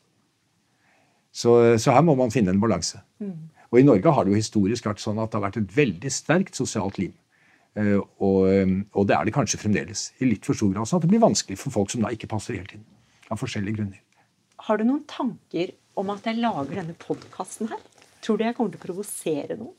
Så, 1.34 1.50
så 1.82 1.94
her 1.96 2.04
må 2.06 2.14
man 2.14 2.30
finne 2.30 2.52
en 2.52 2.60
balanse. 2.62 3.00
Mm. 3.18 3.53
Og 3.74 3.80
i 3.80 3.86
Norge 3.86 4.06
har 4.14 4.22
det 4.22 4.30
jo 4.30 4.38
historisk 4.38 4.86
vært 4.86 5.02
sånn 5.02 5.18
at 5.18 5.32
det 5.32 5.40
har 5.40 5.48
vært 5.48 5.56
et 5.58 5.72
veldig 5.74 6.10
sterkt 6.14 6.54
sosialt 6.54 7.00
liv. 7.02 7.10
Eh, 7.74 7.96
og, 7.98 8.44
eh, 8.46 8.74
og 8.94 9.08
det 9.10 9.16
er 9.16 9.26
det 9.26 9.34
kanskje 9.34 9.58
fremdeles. 9.58 10.12
I 10.22 10.28
litt 10.30 10.46
for 10.46 10.54
stor 10.54 10.70
grad. 10.70 10.86
sånn 10.86 11.00
at 11.00 11.06
det 11.08 11.10
blir 11.10 11.24
vanskelig 11.24 11.58
for 11.58 11.74
folk 11.74 11.90
som 11.90 12.04
da 12.04 12.12
ikke 12.14 12.30
passer 12.30 12.54
helt 12.54 12.70
inn. 12.76 12.84
Av 13.34 13.40
forskjellige 13.40 13.80
grunner. 13.80 13.98
Har 14.68 14.78
du 14.78 14.84
noen 14.86 15.02
tanker 15.10 15.72
om 15.98 16.12
at 16.14 16.22
jeg 16.22 16.38
lager 16.38 16.78
denne 16.78 16.94
podkasten 17.02 17.72
her? 17.72 17.82
Tror 18.22 18.38
du 18.38 18.44
jeg 18.44 18.54
kommer 18.54 18.70
til 18.70 18.78
å 18.78 18.86
provosere 18.86 19.58
noen? 19.58 19.74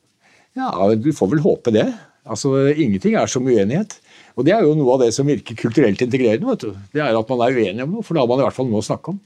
Ja, 0.55 0.69
du 0.95 1.09
får 1.15 1.31
vel 1.31 1.43
håpe 1.43 1.71
det. 1.71 1.87
Altså, 2.27 2.51
Ingenting 2.75 3.15
er 3.15 3.31
som 3.31 3.47
uenighet. 3.47 3.95
Og 4.35 4.43
det 4.43 4.53
er 4.55 4.67
jo 4.67 4.75
noe 4.75 4.97
av 4.97 5.05
det 5.05 5.13
som 5.15 5.27
virker 5.27 5.55
kulturelt 5.55 6.03
integrerende. 6.03 6.51
vet 6.51 6.67
du. 6.67 6.75
Det 6.91 7.01
er 7.01 7.15
at 7.15 7.29
man 7.31 7.47
er 7.47 7.55
uenig 7.55 7.83
om 7.83 7.95
noe, 7.95 8.03
for 8.03 8.13
da 8.13 8.23
har 8.23 8.27
man 8.27 8.43
i 8.43 8.43
hvert 8.43 8.59
fall 8.59 8.67
noe 8.67 8.83
å 8.83 8.89
snakke 8.89 9.15
om. 9.15 9.21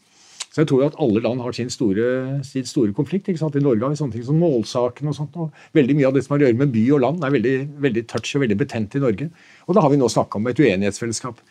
Så 0.49 0.63
jeg 0.63 0.69
tror 0.71 0.87
at 0.87 0.95
alle 0.97 1.21
land 1.21 1.43
har 1.45 1.53
sin 1.53 1.69
store, 1.69 2.39
sin 2.45 2.65
store 2.65 2.93
konflikt. 2.97 3.27
I 3.29 3.37
Norge 3.37 3.83
har 3.85 3.91
vi 3.93 3.97
sånne 3.99 4.15
ting 4.15 4.25
som 4.25 4.39
målsaken 4.41 5.11
og 5.11 5.15
sånt. 5.15 5.35
og 5.37 5.53
Veldig 5.77 5.95
mye 5.99 6.07
av 6.09 6.15
det 6.15 6.23
som 6.25 6.33
har 6.33 6.41
å 6.41 6.47
gjøre 6.47 6.57
med 6.57 6.71
by 6.73 6.85
og 6.95 7.01
land, 7.03 7.23
er 7.23 7.33
veldig, 7.35 7.55
veldig 7.85 8.03
touch 8.09 8.31
og 8.33 8.41
veldig 8.41 8.57
betent 8.57 8.97
i 8.97 9.01
Norge. 9.03 9.27
Og 9.67 9.77
da 9.77 9.83
har 9.85 9.93
vi 9.93 9.99
nå 10.01 10.09
snakka 10.09 10.39
om 10.39 10.49
et 10.49 10.61
uenighetsfellesskap. 10.61 11.43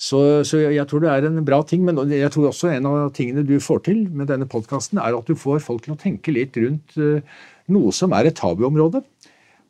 Så, 0.00 0.18
så, 0.48 0.62
jeg 0.72 0.86
tror 0.88 1.02
det 1.04 1.10
er 1.12 1.26
en 1.28 1.42
bra 1.44 1.58
ting. 1.68 1.84
Men 1.84 2.00
jeg 2.08 2.32
tror 2.32 2.48
også 2.48 2.70
en 2.72 2.88
av 2.88 3.10
tingene 3.12 3.44
du 3.44 3.58
får 3.60 3.84
til 3.90 4.06
med 4.08 4.32
denne 4.32 4.48
podkasten, 4.48 5.02
er 5.02 5.18
at 5.18 5.28
du 5.28 5.36
får 5.36 5.60
folk 5.66 5.84
til 5.84 5.92
å 5.92 6.00
tenke 6.00 6.32
litt 6.32 6.56
rundt 6.56 6.96
uh, 6.96 7.20
noe 7.68 7.92
som 7.92 8.16
er 8.16 8.30
et 8.30 8.38
tabuområde, 8.40 9.04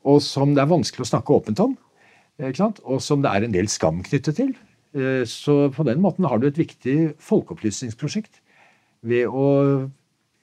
og 0.07 0.23
som 0.23 0.55
det 0.55 0.63
er 0.63 0.71
vanskelig 0.71 1.03
å 1.03 1.11
snakke 1.11 1.35
åpent 1.35 1.65
om. 1.67 1.75
Og 2.39 3.03
som 3.03 3.27
det 3.27 3.35
er 3.35 3.43
en 3.43 3.59
del 3.59 3.67
skam 3.71 4.05
knyttet 4.07 4.39
til. 4.39 4.55
Uh, 4.95 5.27
så 5.27 5.67
på 5.75 5.91
den 5.91 5.99
måten 6.05 6.31
har 6.31 6.39
du 6.39 6.47
et 6.47 6.63
viktig 6.63 7.17
folkeopplysningsprosjekt 7.19 8.39
ved 9.07 9.27
å 9.29 9.47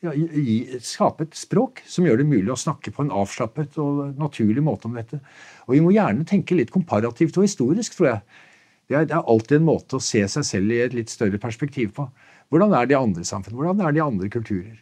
ja, 0.04 0.14
gi, 0.14 0.80
skape 0.84 1.28
et 1.28 1.38
språk 1.38 1.82
som 1.88 2.08
gjør 2.08 2.22
det 2.22 2.28
mulig 2.30 2.52
å 2.54 2.60
snakke 2.60 2.94
på 2.96 3.04
en 3.04 3.14
avslappet 3.22 3.80
og 3.84 4.20
naturlig 4.20 4.64
måte 4.64 4.88
om 4.88 4.96
dette. 4.96 5.20
Og 5.68 5.76
vi 5.76 5.82
må 5.84 5.94
gjerne 5.96 6.28
tenke 6.28 6.58
litt 6.58 6.72
komparativt 6.74 7.40
og 7.40 7.48
historisk, 7.48 7.98
tror 7.98 8.14
jeg. 8.14 8.22
Det 8.90 8.98
er, 8.98 9.08
det 9.10 9.16
er, 9.16 9.26
alltid 9.30 9.60
en 9.60 9.68
måte 9.68 10.00
å 10.00 10.04
se 10.04 10.24
seg 10.32 10.46
selv 10.48 10.74
i 10.74 10.80
et 10.82 10.96
litt 10.98 11.12
større 11.14 11.38
perspektiv 11.42 11.92
på. 11.98 12.08
Hvordan 12.50 12.74
er 12.74 12.88
det 12.90 12.96
i 12.96 13.00
andre 13.00 13.26
samfunn? 13.28 13.58
Hvordan 13.60 13.84
er 13.86 13.94
det 13.94 14.02
i 14.02 14.06
andre 14.06 14.30
kulturer? 14.34 14.80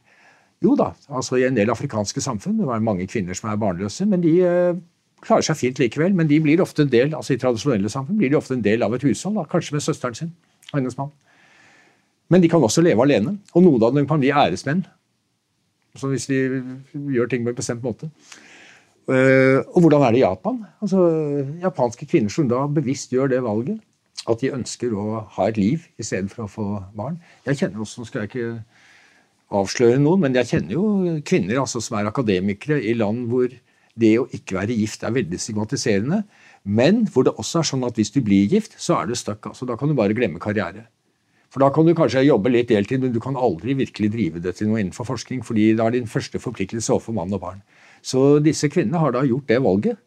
Jo 0.64 0.78
da, 0.80 0.94
altså 1.14 1.38
i 1.38 1.44
en 1.46 1.58
del 1.58 1.70
afrikanske 1.70 2.22
samfunn 2.24 2.56
det 2.58 2.70
er 2.72 2.86
mange 2.86 3.06
kvinner 3.10 3.38
som 3.38 3.52
er 3.52 3.60
barnløse, 3.62 4.08
men 4.10 4.24
de 4.24 4.32
eh, 4.42 4.80
klarer 5.26 5.46
seg 5.46 5.60
fint 5.60 5.82
likevel. 5.82 6.16
Men 6.18 6.30
de 6.30 6.40
blir 6.42 6.64
ofte 6.64 6.86
en 6.86 6.94
del, 6.94 7.12
altså 7.18 7.36
i 7.36 7.42
tradisjonelle 7.42 7.92
samfunn 7.94 8.18
blir 8.22 8.32
de 8.32 8.40
ofte 8.40 8.56
en 8.56 8.64
del 8.66 8.86
av 8.86 8.96
et 8.96 9.06
hushold, 9.06 9.38
da, 9.38 9.46
kanskje 9.50 9.78
med 9.78 9.86
søsteren 9.86 10.18
sin 10.18 10.34
og 10.72 10.80
hennes 10.80 10.98
mann. 11.00 11.12
Men 12.30 12.44
de 12.44 12.50
kan 12.52 12.64
også 12.64 12.84
leve 12.84 13.04
alene, 13.04 13.38
og 13.54 13.64
noen 13.64 13.84
av 13.88 13.96
dem 13.96 14.08
kan 14.10 14.20
bli 14.22 14.34
æresmenn. 14.34 14.84
Så 15.98 16.10
hvis 16.12 16.28
de 16.30 16.62
gjør 16.94 17.30
ting 17.32 17.46
på 17.46 17.54
en 17.54 17.58
bestemt 17.58 17.86
måte. 17.86 18.10
Eh, 19.08 19.64
og 19.72 19.86
hvordan 19.86 20.04
er 20.04 20.14
det 20.14 20.20
i 20.20 20.26
Japan? 20.26 20.60
Altså, 20.84 21.04
japanske 21.64 22.08
kvinner 22.10 22.34
som 22.34 22.50
da 22.52 22.66
bevisst 22.68 23.14
gjør 23.16 23.32
det 23.32 23.44
valget, 23.46 23.80
at 24.28 24.42
de 24.44 24.52
ønsker 24.52 24.92
å 24.92 25.22
ha 25.38 25.48
et 25.48 25.60
liv 25.60 25.86
i 25.96 26.04
stedet 26.04 26.34
for 26.34 26.44
å 26.44 26.52
få 26.52 26.68
barn. 26.98 27.22
Jeg 27.48 27.62
kjenner 27.62 27.86
også, 27.86 28.04
skal 28.08 28.26
jeg 28.26 28.34
ikke 28.34 28.50
avsløre 29.56 30.02
noen, 30.02 30.26
men 30.26 30.36
jeg 30.36 30.50
kjenner 30.52 30.76
jo 30.76 31.16
kvinner 31.24 31.62
altså, 31.62 31.80
som 31.84 31.96
er 32.00 32.10
akademikere 32.10 32.82
i 32.84 32.98
land 32.98 33.30
hvor 33.32 33.48
det 33.98 34.14
å 34.20 34.28
ikke 34.36 34.60
være 34.60 34.76
gift 34.78 35.06
er 35.08 35.16
veldig 35.16 35.40
stigmatiserende, 35.42 36.22
men 36.68 37.06
hvor 37.14 37.26
det 37.26 37.38
også 37.40 37.62
er 37.62 37.70
sånn 37.72 37.88
at 37.88 37.98
hvis 37.98 38.12
du 38.14 38.20
blir 38.26 38.52
gift, 38.52 38.76
så 38.82 39.00
er 39.00 39.08
du 39.08 39.16
stuck. 39.18 39.48
Altså, 39.48 39.66
da 39.66 39.78
kan 39.80 39.90
du 39.90 39.96
bare 39.98 40.16
glemme 40.18 40.42
karriere. 40.44 40.90
For 41.58 41.64
Da 41.66 41.74
kan 41.74 41.88
du 41.88 41.96
kanskje 41.98 42.22
jobbe 42.22 42.52
litt 42.54 42.70
deltid, 42.70 43.02
men 43.02 43.10
du 43.10 43.18
kan 43.18 43.34
aldri 43.34 43.74
virkelig 43.74 44.12
drive 44.14 44.40
det 44.46 44.52
til 44.60 44.68
noe 44.70 44.78
innenfor 44.78 45.08
forskning, 45.08 45.40
fordi 45.42 45.72
det 45.74 45.82
er 45.82 45.96
din 45.96 46.06
første 46.06 46.38
forpliktelse 46.38 46.94
overfor 46.94 47.16
mann 47.18 47.34
og 47.34 47.42
barn. 47.42 47.64
Så 48.06 48.38
disse 48.46 48.70
kvinnene 48.70 49.02
har 49.02 49.16
da 49.16 49.24
gjort 49.26 49.50
det 49.50 49.58
valget 49.66 49.98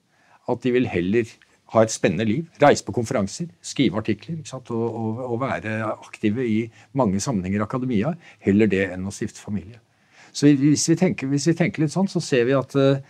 at 0.46 0.62
de 0.62 0.70
vil 0.70 0.86
heller 0.86 1.26
ha 1.74 1.82
et 1.82 1.90
spennende 1.90 2.28
liv, 2.28 2.46
reise 2.62 2.86
på 2.86 2.94
konferanser, 2.94 3.50
skrive 3.66 3.98
artikler 3.98 4.38
og, 4.54 4.70
og, 4.70 5.20
og, 5.26 5.36
være 5.42 5.74
aktive 5.90 6.46
i 6.46 6.70
mange 6.94 7.18
sammenhenger 7.18 7.58
i 7.58 7.66
akademia, 7.66 8.14
heller 8.46 8.70
det 8.70 8.86
enn 8.94 9.10
å 9.10 9.18
stifte 9.18 9.42
familie. 9.42 9.82
Så 10.30 10.54
hvis 10.54 10.86
vi 10.86 11.00
tenker, 11.02 11.34
hvis 11.34 11.50
vi 11.50 11.58
tenker 11.58 11.82
litt 11.82 11.98
sånn, 11.98 12.06
så 12.06 12.22
ser 12.22 12.46
vi 12.46 12.54
at 12.54 12.78
uh, 12.78 13.02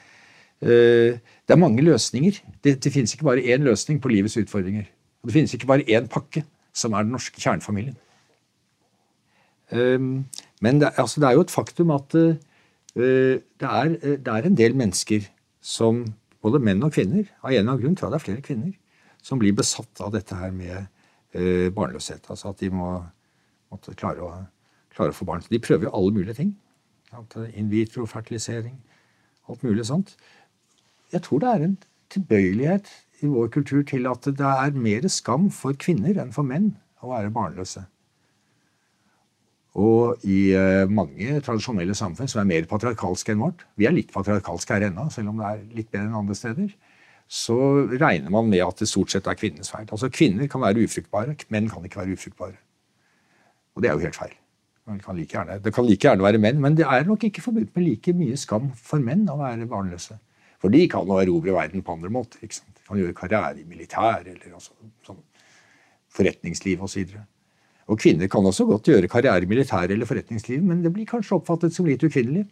det 0.65 1.53
er 1.53 1.61
mange 1.61 1.85
løsninger. 1.85 2.41
Det, 2.65 2.79
det 2.81 2.97
finnes 2.97 3.13
ikke 3.13 3.35
bare 3.35 3.45
én 3.45 3.69
løsning 3.69 4.01
på 4.01 4.17
livets 4.17 4.41
utfordringer. 4.41 4.89
Og 5.21 5.29
det 5.29 5.43
finnes 5.43 5.61
ikke 5.61 5.75
bare 5.77 5.85
én 5.85 6.09
pakke 6.09 6.49
som 6.73 6.97
er 6.97 7.05
den 7.05 7.13
norske 7.13 7.37
kjernefamilien. 7.37 8.01
Ehm, 9.73 10.27
Men 10.61 10.81
det, 10.81 10.91
altså, 10.99 11.21
det 11.21 11.29
er 11.29 11.33
jo 11.39 11.45
et 11.47 11.51
faktum 11.51 11.91
at 11.95 12.15
uh, 12.15 12.35
det, 12.95 13.41
er, 13.63 13.89
det, 13.89 14.29
er, 14.29 14.45
en 14.45 14.57
del 14.57 14.75
mennesker 14.77 15.25
som, 15.61 16.03
både 16.43 16.61
menn 16.61 16.83
og 16.85 16.93
kvinner, 16.93 17.25
av 17.41 17.49
en 17.49 17.57
eller 17.57 17.73
annen 17.73 17.83
grunn 17.85 17.97
tror 17.97 18.09
jeg 18.09 18.13
det 18.13 18.19
er 18.19 18.25
flere 18.27 18.45
kvinner, 18.45 18.75
som 19.23 19.41
blir 19.41 19.57
besatt 19.57 20.03
av 20.05 20.13
dette 20.13 20.37
her 20.37 20.53
med 20.53 21.73
barnløshet. 21.73 22.27
Altså 22.29 22.51
at 22.51 22.61
de 22.61 22.69
må 22.75 22.91
måtte 23.71 23.95
klare 23.97 24.21
å, 24.21 24.31
klare 24.93 25.15
å 25.15 25.17
få 25.17 25.25
barn. 25.29 25.45
De 25.49 25.63
prøver 25.63 25.87
jo 25.89 25.95
alle 25.97 26.17
mulige 26.19 26.37
ting. 26.41 26.53
In 27.55 27.71
vitro-fertilisering, 27.71 28.77
alt 29.49 29.65
mulig 29.67 29.87
sånt. 29.89 30.17
Jeg 31.13 31.25
tror 31.27 31.43
det 31.43 31.55
er 31.55 31.65
en 31.67 31.79
tilbøyelighet 32.11 32.91
i 33.23 33.31
vår 33.31 33.49
kultur 33.55 33.83
til 33.87 34.07
at 34.11 34.27
det 34.27 34.53
er 34.53 34.77
mer 34.77 35.09
skam 35.13 35.49
for 35.55 35.77
kvinner 35.79 36.21
enn 36.23 36.35
for 36.35 36.47
menn 36.47 36.73
å 37.01 37.13
være 37.13 37.33
barnløse. 37.35 37.85
Og 39.79 40.23
i 40.27 40.51
uh, 40.59 40.91
mange 40.91 41.37
tradisjonelle 41.47 41.95
samfunn 41.95 42.31
som 42.31 42.41
er 42.43 42.49
mer 42.49 42.67
patriarkalske 42.71 43.31
enn 43.31 43.43
vårt 43.45 43.63
Vi 43.79 43.87
er 43.87 43.95
litt 43.95 44.11
patriarkalske 44.11 44.75
her 44.75 44.89
ennå, 44.89 45.07
selv 45.15 45.31
om 45.31 45.39
det 45.39 45.47
er 45.47 45.61
litt 45.77 45.91
bedre 45.93 46.09
enn 46.09 46.17
andre 46.25 46.35
steder. 46.35 46.73
Så 47.31 47.55
regner 47.95 48.33
man 48.35 48.51
med 48.51 48.65
at 48.65 48.83
det 48.83 48.89
stort 48.91 49.13
sett 49.15 49.29
er 49.31 49.39
kvinnenes 49.39 49.71
feil. 49.71 49.87
Altså 49.87 50.11
Kvinner 50.11 50.51
kan 50.51 50.65
være 50.65 50.83
ufruktbare, 50.83 51.37
menn 51.55 51.71
kan 51.71 51.85
ikke 51.87 52.01
være 52.01 52.17
ufruktbare. 52.19 52.59
Og 53.77 53.85
det 53.85 53.91
er 53.91 53.95
jo 53.95 54.03
helt 54.09 54.19
feil. 54.19 54.35
Kan 55.05 55.15
like 55.15 55.37
gjerne, 55.37 55.61
det 55.63 55.71
kan 55.71 55.87
like 55.87 56.03
gjerne 56.03 56.25
være 56.27 56.41
menn, 56.43 56.59
men 56.59 56.75
det 56.75 56.89
er 56.91 57.07
nok 57.07 57.23
ikke 57.29 57.45
forbudt 57.45 57.77
med 57.77 57.85
like 57.87 58.15
mye 58.19 58.35
skam 58.41 58.73
for 58.75 58.99
menn 58.99 59.23
å 59.31 59.39
være 59.39 59.69
barnløse. 59.71 60.19
For 60.61 60.75
de 60.75 60.83
kan 60.91 61.07
jo 61.07 61.21
erobre 61.23 61.55
verden 61.55 61.85
på 61.87 61.95
andre 61.95 62.11
måter. 62.11 62.43
ikke 62.43 62.59
sant? 62.59 62.75
De 62.75 62.83
kan 62.89 62.99
gjøre 62.99 63.15
karriere 63.17 63.61
i 63.63 63.69
militæret 63.69 64.27
eller 64.27 64.57
altså, 64.59 64.75
sånn 65.07 65.23
forretningsliv 66.11 66.83
osv. 66.83 67.15
Og, 67.15 67.23
og 67.91 67.99
kvinner 67.99 68.31
kan 68.31 68.47
også 68.47 68.67
godt 68.69 68.89
gjøre 68.93 69.11
karriere 69.11 69.43
i 69.43 69.51
militæret 69.51 69.91
eller 69.97 70.07
forretningsliv, 70.07 70.63
men 70.63 70.83
det 70.85 70.93
blir 70.95 71.09
kanskje 71.09 71.37
oppfattet 71.41 71.75
som 71.75 71.89
litt 71.89 72.03
ukvinnelig. 72.07 72.45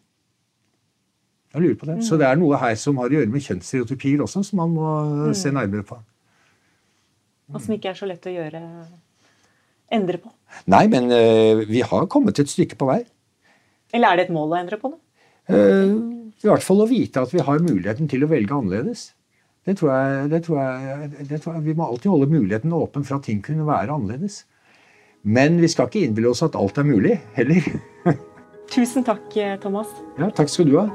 Jeg 1.54 1.62
lurer 1.62 1.76
på 1.80 1.86
det. 1.88 1.98
Mm. 2.00 2.04
Så 2.04 2.18
det 2.20 2.26
er 2.28 2.40
noe 2.40 2.58
her 2.60 2.74
som 2.76 2.98
har 3.00 3.08
å 3.08 3.18
gjøre 3.18 3.30
med 3.32 3.44
kjønnsstereotypier 3.44 4.24
også, 4.24 4.42
som 4.44 4.60
man 4.60 4.74
må 4.74 4.88
mm. 5.28 5.36
se 5.38 5.52
nærmere 5.54 5.86
på. 5.86 6.00
Og 7.54 7.62
som 7.64 7.76
ikke 7.76 7.92
er 7.92 7.96
så 7.96 8.08
lett 8.10 8.26
å 8.28 8.34
gjøre 8.34 8.60
endre 9.94 10.20
på? 10.20 10.32
Nei, 10.68 10.84
men 10.92 11.08
uh, 11.12 11.62
vi 11.68 11.80
har 11.86 12.10
kommet 12.12 12.40
et 12.42 12.50
stykke 12.50 12.76
på 12.80 12.90
vei. 12.90 13.00
Eller 13.94 14.10
er 14.10 14.20
det 14.20 14.26
et 14.26 14.34
mål 14.34 14.52
å 14.52 14.58
endre 14.58 14.80
på 14.80 14.90
det? 14.92 15.00
Uh, 15.48 15.94
I 16.42 16.50
hvert 16.50 16.66
fall 16.66 16.84
å 16.84 16.90
vite 16.90 17.22
at 17.24 17.32
vi 17.32 17.40
har 17.46 17.64
muligheten 17.64 18.10
til 18.10 18.26
å 18.26 18.30
velge 18.34 18.52
annerledes. 18.52 19.08
Det 19.64 19.78
tror, 19.78 19.94
jeg, 19.94 20.28
det, 20.32 20.42
tror 20.44 20.60
jeg, 20.60 21.08
det 21.28 21.40
tror 21.44 21.56
jeg, 21.56 21.64
Vi 21.66 21.74
må 21.76 21.88
alltid 21.88 22.12
holde 22.12 22.30
muligheten 22.32 22.72
åpen 22.76 23.04
for 23.04 23.18
at 23.18 23.26
ting 23.28 23.40
kunne 23.44 23.66
være 23.68 23.96
annerledes. 23.96 24.42
Men 25.28 25.58
vi 25.60 25.68
skal 25.68 25.90
ikke 25.90 26.06
innbille 26.06 26.32
oss 26.32 26.40
at 26.46 26.56
alt 26.56 26.78
er 26.80 26.88
mulig 26.88 27.18
heller. 27.36 27.66
Tusen 28.72 29.04
takk, 29.04 29.28
Thomas. 29.60 29.92
Ja, 30.16 30.30
takk 30.32 30.48
skal 30.52 30.70
du 30.70 30.78
ha. 30.80 30.88